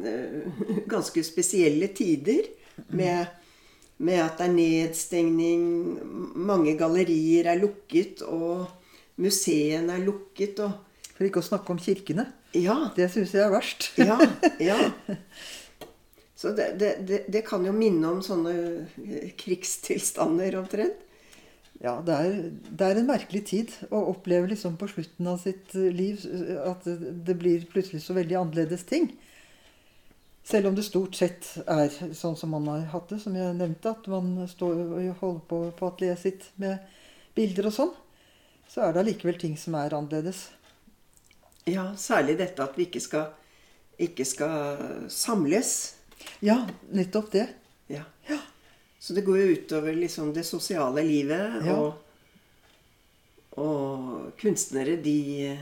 eh, 0.07 0.77
ganske 0.93 1.23
spesielle 1.25 1.89
tider 1.97 2.47
med, 2.95 3.27
med 3.97 4.21
at 4.23 4.39
det 4.39 4.47
er 4.47 4.55
nedstengning, 4.55 5.67
mange 6.47 6.77
gallerier 6.79 7.51
er 7.51 7.59
lukket, 7.59 8.23
og 8.23 8.69
museene 9.21 9.97
er 9.97 10.05
lukket, 10.05 10.59
og 10.63 10.81
For 11.15 11.23
ikke 11.23 11.39
å 11.39 11.45
snakke 11.47 11.71
om 11.71 11.77
kirkene. 11.79 12.25
Ja. 12.59 12.89
Det 12.91 13.05
syns 13.13 13.31
jeg 13.31 13.45
er 13.45 13.51
verst. 13.53 13.85
Ja. 13.95 14.17
ja. 14.59 14.75
Så 16.35 16.51
det, 16.51 16.75
det, 16.79 17.25
det, 17.31 17.41
kan 17.47 17.63
jo 17.63 17.71
minne 17.75 18.09
om 18.11 18.21
sånne 18.23 18.53
eh, 18.55 19.29
krigstilstander 19.39 20.57
omtrent. 20.59 21.03
Ja, 21.83 21.97
det 22.03 22.15
er, 22.15 22.35
det 22.71 22.87
er 22.87 22.99
en 22.99 23.07
merkelig 23.07 23.41
tid 23.49 23.71
å 23.91 24.01
oppleve 24.11 24.49
liksom 24.51 24.75
på 24.79 24.87
slutten 24.91 25.27
av 25.31 25.39
sitt 25.43 25.75
eh, 25.75 25.91
liv 25.95 26.19
at 26.63 26.87
det 26.87 27.37
blir 27.39 27.63
plutselig 27.71 28.03
så 28.03 28.15
veldig 28.17 28.39
annerledes 28.41 28.83
ting. 28.89 29.09
Selv 30.45 30.69
om 30.69 30.75
det 30.77 30.85
stort 30.85 31.15
sett 31.17 31.47
er 31.65 31.89
sånn 32.13 32.35
som 32.37 32.51
man 32.53 32.67
har 32.69 32.83
hatt 32.91 33.09
det, 33.09 33.17
som 33.23 33.33
jeg 33.33 33.55
nevnte, 33.57 33.95
at 33.95 34.05
man 34.11 34.43
står 34.47 34.75
og 34.83 35.07
holder 35.23 35.41
på 35.49 35.61
på 35.79 35.87
atelieret 35.89 36.21
sitt 36.21 36.45
med 36.61 36.83
bilder 37.35 37.71
og 37.71 37.73
sånn, 37.79 37.95
så 38.69 38.85
er 38.85 38.93
det 38.93 39.01
allikevel 39.01 39.39
ting 39.41 39.55
som 39.57 39.77
er 39.79 39.95
annerledes. 39.97 40.45
Ja, 41.65 41.87
særlig 41.97 42.37
dette 42.37 42.61
at 42.61 42.77
vi 42.77 42.85
ikke 42.85 43.01
skal, 43.01 43.31
ikke 43.97 44.25
skal 44.27 45.09
samles. 45.09 45.94
Ja, 46.45 46.67
nettopp 46.91 47.31
det. 47.31 47.47
Ja. 47.87 48.03
Så 48.99 49.13
det 49.13 49.21
går 49.21 49.37
jo 49.37 49.43
utover 49.53 49.93
liksom 49.93 50.33
det 50.33 50.43
sosiale 50.47 51.03
livet. 51.05 51.65
Ja. 51.65 51.75
Og, 51.77 51.93
og 53.61 54.31
kunstnere, 54.41 54.95
de, 54.97 55.59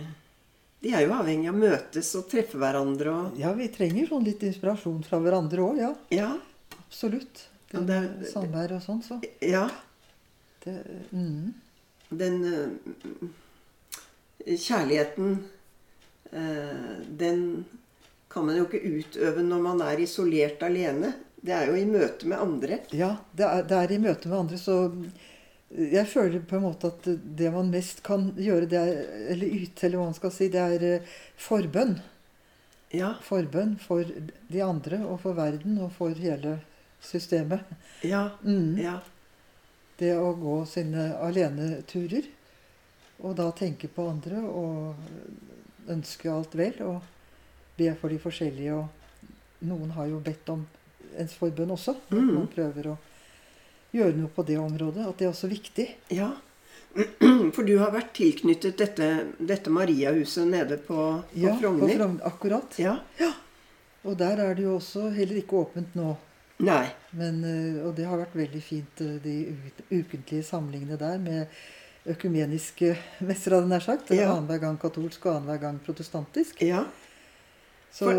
de 0.79 0.93
er 0.95 1.01
jo 1.03 1.13
avhengig 1.17 1.49
av 1.51 1.55
å 1.57 1.59
møtes 1.65 2.13
og 2.19 2.29
treffe 2.31 2.57
hverandre 2.61 3.09
og 3.11 3.37
Ja, 3.41 3.51
vi 3.57 3.67
trenger 3.73 4.07
sånn 4.09 4.23
litt 4.25 4.43
inspirasjon 4.47 5.03
fra 5.05 5.17
hverandre 5.21 5.59
òg, 5.65 5.77
ja. 5.83 5.91
Ja. 6.15 6.29
Absolutt. 6.85 7.35
Ja, 7.73 7.79
Det 7.81 7.87
det 7.87 7.97
er- 7.99 8.31
samvær 8.31 8.71
og 8.77 8.81
sånn, 8.85 9.01
så 9.03 9.15
ja 9.41 9.69
det, 10.63 10.75
mm. 11.11 11.53
den 12.09 12.45
eh, 12.47 12.69
kjærligheten 14.55 15.43
eh, 16.31 16.99
Den 17.09 17.65
kan 18.33 18.47
man 18.47 18.57
jo 18.57 18.65
ikke 18.65 18.81
utøve 18.81 19.43
når 19.45 19.61
man 19.61 19.83
er 19.85 20.01
isolert 20.01 20.63
alene. 20.65 21.13
Det 21.43 21.53
er 21.53 21.69
jo 21.69 21.77
i 21.77 21.85
møte 21.85 22.27
med 22.29 22.39
andre. 22.39 22.79
Ja, 22.95 23.15
det 23.35 23.45
er, 23.45 23.67
det 23.67 23.77
er 23.77 23.93
i 23.93 24.01
møte 24.01 24.31
med 24.31 24.39
andre, 24.45 24.59
så 24.61 24.77
jeg 25.73 26.05
føler 26.07 26.43
på 26.45 26.57
en 26.57 26.67
måte 26.67 26.91
at 26.93 27.07
det 27.37 27.49
man 27.53 27.71
mest 27.73 28.03
kan 28.05 28.29
gjøre, 28.37 28.69
det 28.69 28.79
er, 28.79 28.99
eller 29.33 29.55
yte, 29.57 29.87
eller 29.87 29.99
hva 29.99 30.09
man 30.11 30.17
skal 30.17 30.33
si, 30.33 30.49
det 30.53 30.61
er 30.61 30.85
eh, 30.87 31.15
forbønn. 31.41 31.97
Ja. 32.93 33.15
Forbønn 33.25 33.73
for 33.81 34.05
de 34.05 34.61
andre 34.61 35.01
og 35.07 35.17
for 35.23 35.37
verden 35.37 35.79
og 35.81 35.89
for 35.95 36.13
hele 36.13 36.59
systemet. 37.03 37.65
Ja. 38.05 38.27
Mm. 38.45 38.77
Ja. 38.79 38.99
Det 39.97 40.13
å 40.17 40.31
gå 40.37 40.59
sine 40.69 41.09
aleneturer 41.21 42.29
og 43.23 43.35
da 43.39 43.49
tenke 43.55 43.89
på 43.91 44.05
andre 44.11 44.41
og 44.45 45.89
ønske 45.91 46.31
alt 46.31 46.55
vel 46.57 46.79
og 46.85 47.12
be 47.77 47.91
for 47.99 48.13
de 48.13 48.19
forskjellige. 48.21 48.77
Og 48.77 49.67
noen 49.69 49.91
har 49.97 50.09
jo 50.11 50.21
bedt 50.23 50.49
om 50.53 50.65
ens 51.19 51.35
forbønn 51.37 51.73
også. 51.75 51.95
Mm. 52.11 52.31
man 52.33 52.49
prøver 52.51 52.93
å 52.93 52.97
gjøre 53.93 54.17
noe 54.17 54.33
på 54.33 54.45
det 54.47 54.57
området. 54.61 55.05
At 55.07 55.19
det 55.19 55.29
er 55.29 55.35
også 55.35 55.51
viktig. 55.51 55.89
ja. 56.13 56.33
For 57.55 57.65
du 57.65 57.79
har 57.79 57.89
vært 57.89 58.11
tilknyttet 58.13 58.77
dette, 58.77 59.07
dette 59.41 59.71
Mariahuset 59.73 60.45
nede 60.45 60.77
på, 60.77 60.93
på 60.93 61.39
Ja, 61.41 61.55
på 61.55 61.63
Frogner? 61.63 61.95
Frogner. 61.97 62.27
Akkurat. 62.29 62.75
Ja. 62.77 62.99
Og 64.03 64.17
der 64.19 64.37
er 64.43 64.53
det 64.53 64.67
jo 64.67 64.75
også 64.77 65.07
heller 65.15 65.39
ikke 65.39 65.63
åpent 65.63 65.95
nå. 65.97 66.11
Nei. 66.63 66.85
Men, 67.17 67.39
eh, 67.47 67.79
og 67.81 67.95
det 67.97 68.05
har 68.05 68.19
vært 68.21 68.35
veldig 68.37 68.61
fint, 68.61 69.01
eh, 69.01 69.15
de 69.23 69.37
ukentlige 69.89 70.45
samlingene 70.45 70.99
der 71.01 71.17
med 71.17 71.47
økumeniske 72.13 72.93
messer, 73.23 73.55
hadde 73.55 73.63
jeg 73.65 73.71
nær 73.71 73.85
sagt. 73.85 74.11
Ja. 74.13 74.29
Annenhver 74.33 74.61
gang 74.61 74.77
katolsk 74.79 75.25
og 75.25 75.37
annenhver 75.37 75.61
gang 75.65 75.79
protestantisk. 75.85 76.61
Ja. 76.61 76.83
Så 77.93 78.09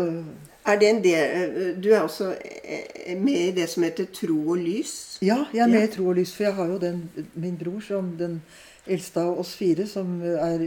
Er 0.65 0.77
det 0.79 0.87
en 0.89 1.01
del 1.03 1.75
Du 1.83 1.89
er 1.91 1.99
også 2.05 2.29
eh, 2.63 3.17
med 3.19 3.33
i 3.49 3.51
det 3.51 3.65
som 3.69 3.83
heter 3.83 4.05
Tro 4.13 4.37
og 4.53 4.57
lys? 4.57 5.17
ja, 5.21 5.41
jeg 5.53 5.61
er 5.63 5.67
med 5.67 5.83
i 5.89 5.91
Tro 5.95 6.07
og 6.07 6.15
lys, 6.15 6.31
for 6.35 6.43
jeg 6.47 6.53
har 6.55 6.65
jo 6.71 6.77
den, 6.79 7.09
min 7.35 7.57
bror 7.59 7.81
som 7.83 8.13
den 8.17 8.41
eldste 8.87 9.19
av 9.21 9.39
oss 9.41 9.51
fire, 9.57 9.85
som 9.87 10.21
er 10.23 10.61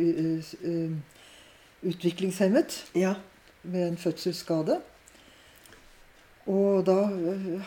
utviklingshemmet 1.83 2.85
Ja. 2.94 3.14
med 3.62 3.88
en 3.88 3.97
fødselsskade. 3.97 4.79
Og 6.49 6.85
da 6.87 6.94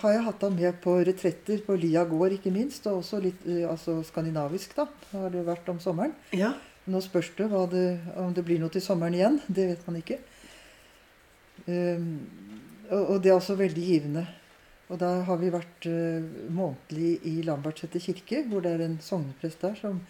har 0.02 0.12
jeg 0.12 0.24
hatt 0.26 0.42
ham 0.42 0.56
med 0.58 0.74
på 0.82 0.96
retretter 1.06 1.60
på 1.66 1.76
Lia 1.78 2.04
gård, 2.04 2.32
ikke 2.32 2.52
minst. 2.52 2.88
Og 2.88 2.98
også 3.04 3.20
litt 3.22 3.44
altså 3.70 4.00
skandinavisk, 4.04 4.76
da. 4.76 4.88
Har 5.12 5.30
det 5.30 5.46
vært 5.46 5.70
om 5.70 5.80
sommeren. 5.80 6.14
Ja. 6.34 6.54
Nå 6.88 7.00
spørs 7.02 7.30
det, 7.38 7.50
det 7.72 8.00
om 8.18 8.34
det 8.34 8.44
blir 8.46 8.60
noe 8.60 8.70
til 8.74 8.82
sommeren 8.82 9.14
igjen. 9.14 9.40
Det 9.48 9.68
vet 9.70 9.86
man 9.88 10.00
ikke. 10.02 10.18
Ehm, 11.70 12.14
og, 12.90 13.22
det 13.24 13.32
er 13.32 13.38
også 13.38 13.56
veldig 13.60 13.84
givende. 13.86 14.26
Og 14.92 15.00
da 15.00 15.22
har 15.24 15.38
vi 15.40 15.52
vært 15.54 15.86
øh, 15.88 16.26
månedlig 16.52 17.12
i 17.24 17.42
Lambertseter 17.48 18.02
kirke, 18.04 18.42
hvor 18.50 18.64
det 18.64 18.74
er 18.74 18.84
en 18.86 18.98
sogneprest 19.02 19.62
der 19.64 19.78
som 19.80 20.02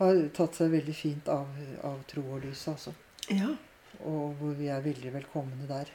har 0.00 0.18
tatt 0.34 0.58
seg 0.58 0.72
veldig 0.72 0.94
fint 0.96 1.28
av, 1.30 1.46
av 1.86 2.00
tro 2.10 2.24
og 2.34 2.42
lys, 2.42 2.64
altså. 2.72 2.92
Ja. 3.30 3.52
Og 4.02 4.34
hvor 4.40 4.56
vi 4.58 4.66
er 4.72 4.82
veldig 4.84 5.12
velkomne 5.14 5.68
der. 5.70 5.92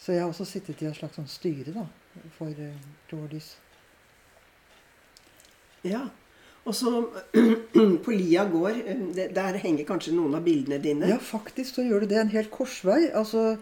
Så 0.00 0.16
jeg 0.16 0.24
har 0.24 0.32
også 0.32 0.48
sittet 0.48 0.80
i 0.82 0.88
et 0.88 0.96
slags 0.98 1.14
sånn 1.20 1.28
styre 1.30 1.76
da, 1.76 1.84
for 2.38 2.50
uh, 2.50 2.88
tro 3.10 3.20
og 3.26 3.36
lys. 3.36 3.52
ja. 5.86 6.06
Og 6.64 6.74
så 6.78 6.90
på 8.04 8.14
Lia 8.14 8.44
gård, 8.50 8.78
eh, 8.86 9.28
der 9.34 9.58
henger 9.62 9.86
kanskje 9.88 10.14
noen 10.14 10.36
av 10.38 10.44
bildene 10.46 10.78
dine? 10.82 11.08
Ja, 11.10 11.18
faktisk 11.18 11.78
så 11.78 11.86
gjør 11.86 12.04
det 12.04 12.12
det. 12.14 12.20
En 12.22 12.34
hel 12.34 12.50
korsvei. 12.52 13.08
Altså, 13.18 13.56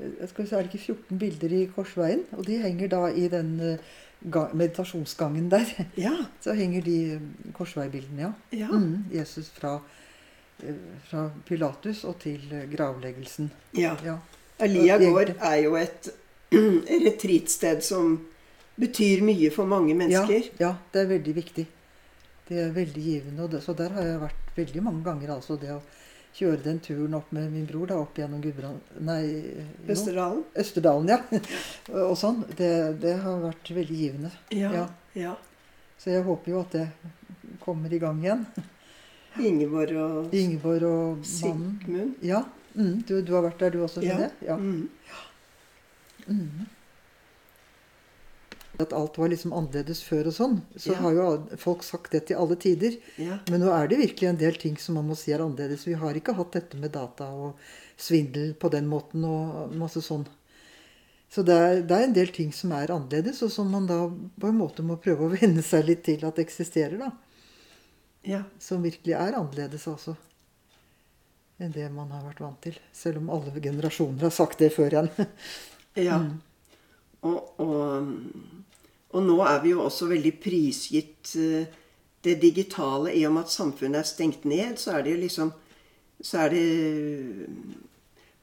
jeg 0.00 0.28
skal 0.30 0.44
vi 0.44 0.48
se, 0.50 0.56
er 0.56 0.66
det 0.66 0.72
ikke 0.74 0.84
14 0.96 1.18
bilder 1.20 1.56
i 1.56 1.64
korsveien? 1.74 2.24
Og 2.38 2.46
de 2.48 2.58
henger 2.62 2.90
da 2.90 3.04
i 3.12 3.28
den 3.30 3.52
eh, 3.60 3.90
meditasjonsgangen 4.52 5.50
der. 5.52 5.70
Ja. 6.06 6.16
Så 6.40 6.56
henger 6.58 6.82
de 6.82 6.98
eh, 7.14 7.20
korsveibildene, 7.56 8.28
ja. 8.28 8.32
ja. 8.64 8.68
Mm, 8.68 9.04
Jesus 9.14 9.50
fra, 9.54 9.78
eh, 10.62 10.74
fra 11.10 11.28
Pilatus 11.46 12.04
og 12.04 12.18
til 12.24 12.42
eh, 12.52 12.66
gravleggelsen. 12.74 13.50
ja. 13.78 13.96
Ja. 14.04 14.18
Lia 14.60 14.98
gård 15.00 15.30
er 15.40 15.54
jo 15.56 15.76
et 15.80 16.10
retreatsted 17.06 17.80
som 17.80 18.18
betyr 18.76 19.22
mye 19.24 19.48
for 19.54 19.64
mange 19.64 19.94
mennesker. 19.96 20.50
Ja, 20.58 20.66
ja, 20.66 20.72
det 20.92 21.00
er 21.00 21.08
veldig 21.14 21.34
viktig. 21.38 21.64
Det 22.50 22.58
er 22.58 22.70
veldig 22.74 23.02
givende. 23.04 23.46
Det, 23.50 23.62
så 23.62 23.74
der 23.78 23.92
har 23.94 24.06
jeg 24.08 24.22
vært 24.24 24.54
veldig 24.56 24.82
mange 24.82 25.04
ganger. 25.06 25.36
altså 25.36 25.54
Det 25.60 25.70
å 25.70 25.80
kjøre 26.34 26.62
den 26.64 26.80
turen 26.82 27.14
opp 27.18 27.30
med 27.34 27.50
min 27.52 27.66
bror 27.68 27.90
da, 27.90 27.98
opp 28.02 28.18
gjennom 28.18 28.42
Gudbrand... 28.42 28.90
Nei, 29.06 29.20
jo, 29.28 29.94
Østerdalen. 29.94 30.42
Østerdalen, 30.62 31.12
ja. 31.14 31.20
og 32.08 32.16
sånn. 32.18 32.42
Det, 32.58 32.72
det 33.02 33.14
har 33.22 33.38
vært 33.44 33.70
veldig 33.78 34.00
givende. 34.02 34.32
Ja. 34.54 34.72
Ja. 34.74 34.84
ja. 35.18 35.36
Så 36.00 36.10
jeg 36.14 36.26
håper 36.26 36.54
jo 36.54 36.64
at 36.64 36.74
det 36.74 36.86
kommer 37.62 37.92
i 37.92 38.02
gang 38.02 38.18
igjen. 38.24 38.44
Ingeborg 39.46 39.94
og 40.02 40.34
Ingeborg 40.34 40.88
og. 40.88 41.22
Sigmund. 41.26 42.18
Ja. 42.26 42.42
Mm, 42.74 43.00
du, 43.06 43.20
du 43.22 43.32
har 43.34 43.46
vært 43.46 43.62
der, 43.62 43.74
du 43.74 43.84
også, 43.84 44.02
skjønner 44.02 44.26
jeg? 44.26 44.34
Ja. 44.46 44.58
Mm. 44.58 44.88
Mm. 46.26 46.66
At 48.80 48.92
alt 48.96 49.18
var 49.20 49.28
liksom 49.32 49.52
annerledes 49.56 50.00
før 50.06 50.30
og 50.30 50.34
sånn. 50.36 50.56
Så 50.76 50.92
Ja. 50.94 50.98
har 51.04 51.12
jo 51.12 51.26
folk 51.60 51.82
sagt 51.84 52.12
det 52.12 52.26
til 52.26 52.36
alle 52.40 52.56
tider. 52.56 52.96
ja. 53.18 53.38
Men 53.50 53.60
nå 53.60 53.70
er 53.74 53.88
det 53.88 53.98
virkelig 53.98 54.28
en 54.28 54.36
del 54.40 54.54
ting 54.56 54.76
som 54.78 54.94
man 54.94 55.08
må 55.08 55.16
si 55.16 55.32
er 55.32 55.40
annerledes. 55.44 55.84
Vi 55.86 55.94
har 55.94 56.14
ikke 56.14 56.34
hatt 56.34 56.52
dette 56.52 56.76
med 56.80 56.92
data 56.92 57.24
og 57.30 57.56
svindel 57.98 58.54
på 58.54 58.70
den 58.70 58.86
måten 58.88 59.24
og 59.24 59.72
masse 59.76 60.00
sånn. 60.00 60.26
Så 61.30 61.44
det 61.44 61.54
er, 61.54 61.82
det 61.82 61.92
er 61.96 62.04
en 62.08 62.12
del 62.16 62.26
ting 62.34 62.50
som 62.52 62.72
er 62.72 62.90
annerledes, 62.90 63.42
og 63.42 63.50
som 63.52 63.68
man 63.70 63.86
da 63.86 64.08
på 64.40 64.48
en 64.48 64.58
måte 64.58 64.82
må 64.82 64.96
prøve 64.98 65.28
å 65.28 65.36
venne 65.40 65.62
seg 65.62 65.84
litt 65.86 66.02
til 66.04 66.24
at 66.26 66.38
eksisterer. 66.38 66.98
da. 66.98 67.12
ja. 68.24 68.42
Som 68.58 68.82
virkelig 68.82 69.14
er 69.14 69.36
annerledes, 69.38 69.86
altså. 69.86 70.16
Enn 71.60 71.72
det 71.72 71.90
man 71.92 72.10
har 72.10 72.22
vært 72.24 72.40
vant 72.40 72.60
til. 72.62 72.76
Selv 72.92 73.18
om 73.20 73.28
alle 73.30 73.52
generasjoner 73.60 74.22
har 74.22 74.30
sagt 74.30 74.58
det 74.58 74.72
før 74.72 74.88
igjen. 74.96 75.10
Ja. 75.96 76.18
Mm. 76.22 76.40
Og, 77.22 77.48
og, 77.60 78.06
og 79.12 79.22
nå 79.26 79.36
er 79.46 79.60
vi 79.64 79.72
jo 79.74 79.82
også 79.82 80.06
veldig 80.10 80.32
prisgitt 80.42 81.32
eh, 81.36 81.66
det 82.22 82.36
digitale. 82.42 83.14
I 83.16 83.24
og 83.26 83.34
med 83.34 83.48
at 83.48 83.54
samfunnet 83.54 84.02
er 84.02 84.08
stengt 84.08 84.44
ned, 84.44 84.76
så 84.78 84.98
er 84.98 85.02
det 85.06 85.16
jo 85.16 85.22
liksom 85.24 85.52
Så 86.22 86.36
er 86.36 86.50
det 86.52 87.46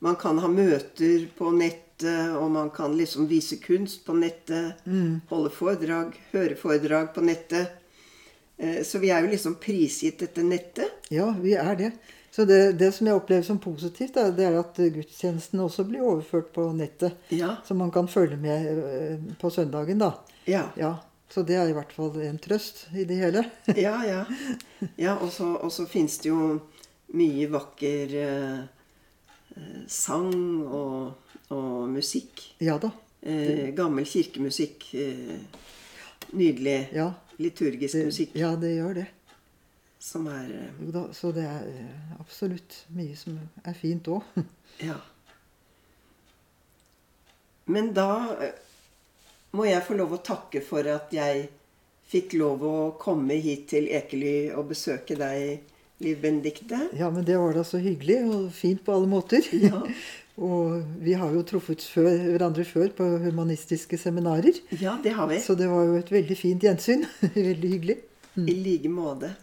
Man 0.02 0.16
kan 0.16 0.38
ha 0.40 0.48
møter 0.48 1.28
på 1.38 1.52
nettet, 1.54 2.36
og 2.38 2.52
man 2.52 2.70
kan 2.70 2.94
liksom 2.98 3.28
vise 3.30 3.58
kunst 3.58 4.04
på 4.06 4.14
nettet. 4.14 4.84
Mm. 4.86 5.22
Holde 5.30 5.50
foredrag, 5.50 6.14
høre 6.32 6.56
foredrag 6.56 7.14
på 7.16 7.22
nettet. 7.26 7.72
Eh, 8.58 8.84
Så 8.84 9.00
vi 9.00 9.10
er 9.10 9.22
jo 9.26 9.32
liksom 9.32 9.56
prisgitt 9.62 10.20
dette 10.20 10.44
nettet. 10.44 10.92
Ja, 11.10 11.32
vi 11.32 11.54
er 11.54 11.76
det. 11.76 11.92
Så 12.38 12.46
det, 12.46 12.74
det 12.78 12.92
som 12.94 13.08
jeg 13.10 13.18
opplever 13.18 13.42
som 13.42 13.58
positivt, 13.58 14.14
da, 14.14 14.28
det 14.30 14.44
er 14.46 14.60
at 14.60 14.78
gudstjenesten 14.78 15.58
også 15.64 15.88
blir 15.90 16.04
overført 16.06 16.52
på 16.54 16.68
nettet. 16.78 17.16
Ja. 17.34 17.56
Så 17.66 17.74
man 17.74 17.90
kan 17.90 18.06
følge 18.06 18.38
med 18.38 18.68
eh, 18.84 19.24
på 19.42 19.50
søndagen, 19.50 19.98
da. 20.04 20.12
Ja. 20.46 20.68
Ja, 20.78 20.92
Så 21.34 21.42
det 21.42 21.58
er 21.58 21.72
i 21.72 21.74
hvert 21.74 21.96
fall 21.98 22.14
en 22.22 22.38
trøst 22.38 22.86
i 22.94 23.08
det 23.10 23.18
hele. 23.18 23.42
Ja, 23.88 23.96
ja. 24.06 24.22
ja 25.02 25.18
og 25.18 25.34
så, 25.34 25.50
finnes 25.66 25.90
fins 25.90 26.22
det 26.22 26.30
jo 26.30 26.62
mye 27.18 27.50
vakker 27.58 28.16
eh, 28.22 28.62
eh, 29.58 29.84
sang 29.90 30.38
og, 30.62 31.34
og 31.50 31.90
musikk. 31.90 32.52
Ja 32.62 32.78
da. 32.78 32.94
Eh, 33.26 33.74
gammel 33.74 34.06
kirkemusikk. 34.06 34.92
Eh, 34.94 35.40
nydelig 36.38 36.84
Ja 36.94 37.16
liturgisk 37.38 37.98
det, 37.98 38.06
musikk 38.10 38.36
ja, 38.38 38.54
det 38.60 38.74
gjør 38.76 39.00
det. 39.02 39.06
Som 40.08 40.28
er 40.32 40.48
eh, 40.56 40.82
Jo 40.82 40.94
da, 40.96 41.04
så 41.16 41.32
det 41.36 41.46
er 41.48 41.68
eh, 41.68 42.16
absolutt 42.22 42.84
mye 42.96 43.16
som 43.20 43.38
er 43.64 43.78
fint 43.78 44.12
òg. 44.12 44.24
Ja. 44.78 45.00
Men 47.66 47.90
da 47.96 48.12
eh, 48.46 48.60
må 49.58 49.66
jeg 49.66 49.84
få 49.88 49.96
lov 49.98 50.14
å 50.14 50.22
takke 50.24 50.62
for 50.64 50.86
at 50.92 51.10
jeg 51.16 51.48
fikk 52.08 52.38
lov 52.40 52.62
å 52.64 52.76
komme 53.02 53.40
hit 53.42 53.66
til 53.74 53.90
Ekely 53.90 54.52
og 54.54 54.70
besøke 54.70 55.18
deg, 55.20 55.74
Liv 56.06 56.20
Benedicte. 56.22 56.78
Ja, 56.94 57.10
men 57.10 57.26
det 57.26 57.40
var 57.42 57.58
da 57.58 57.64
så 57.66 57.80
hyggelig 57.82 58.20
og 58.30 58.52
fint 58.54 58.84
på 58.86 58.96
alle 58.96 59.10
måter. 59.12 59.42
Ja. 59.68 59.82
og 60.48 60.84
vi 61.02 61.16
har 61.18 61.34
jo 61.34 61.42
truffet 61.50 61.82
før, 61.82 62.12
hverandre 62.36 62.68
før 62.70 62.94
på 63.00 63.08
humanistiske 63.26 63.98
seminarer. 63.98 64.62
Ja, 64.78 65.00
det 65.02 65.16
har 65.18 65.32
vi. 65.32 65.42
Så 65.42 65.58
det 65.58 65.72
var 65.72 65.90
jo 65.90 65.98
et 65.98 66.14
veldig 66.14 66.38
fint 66.38 66.64
gjensyn. 66.64 67.08
veldig 67.34 67.74
hyggelig. 67.74 67.98
I 68.38 68.54
like 68.62 68.94
måte. 68.94 69.34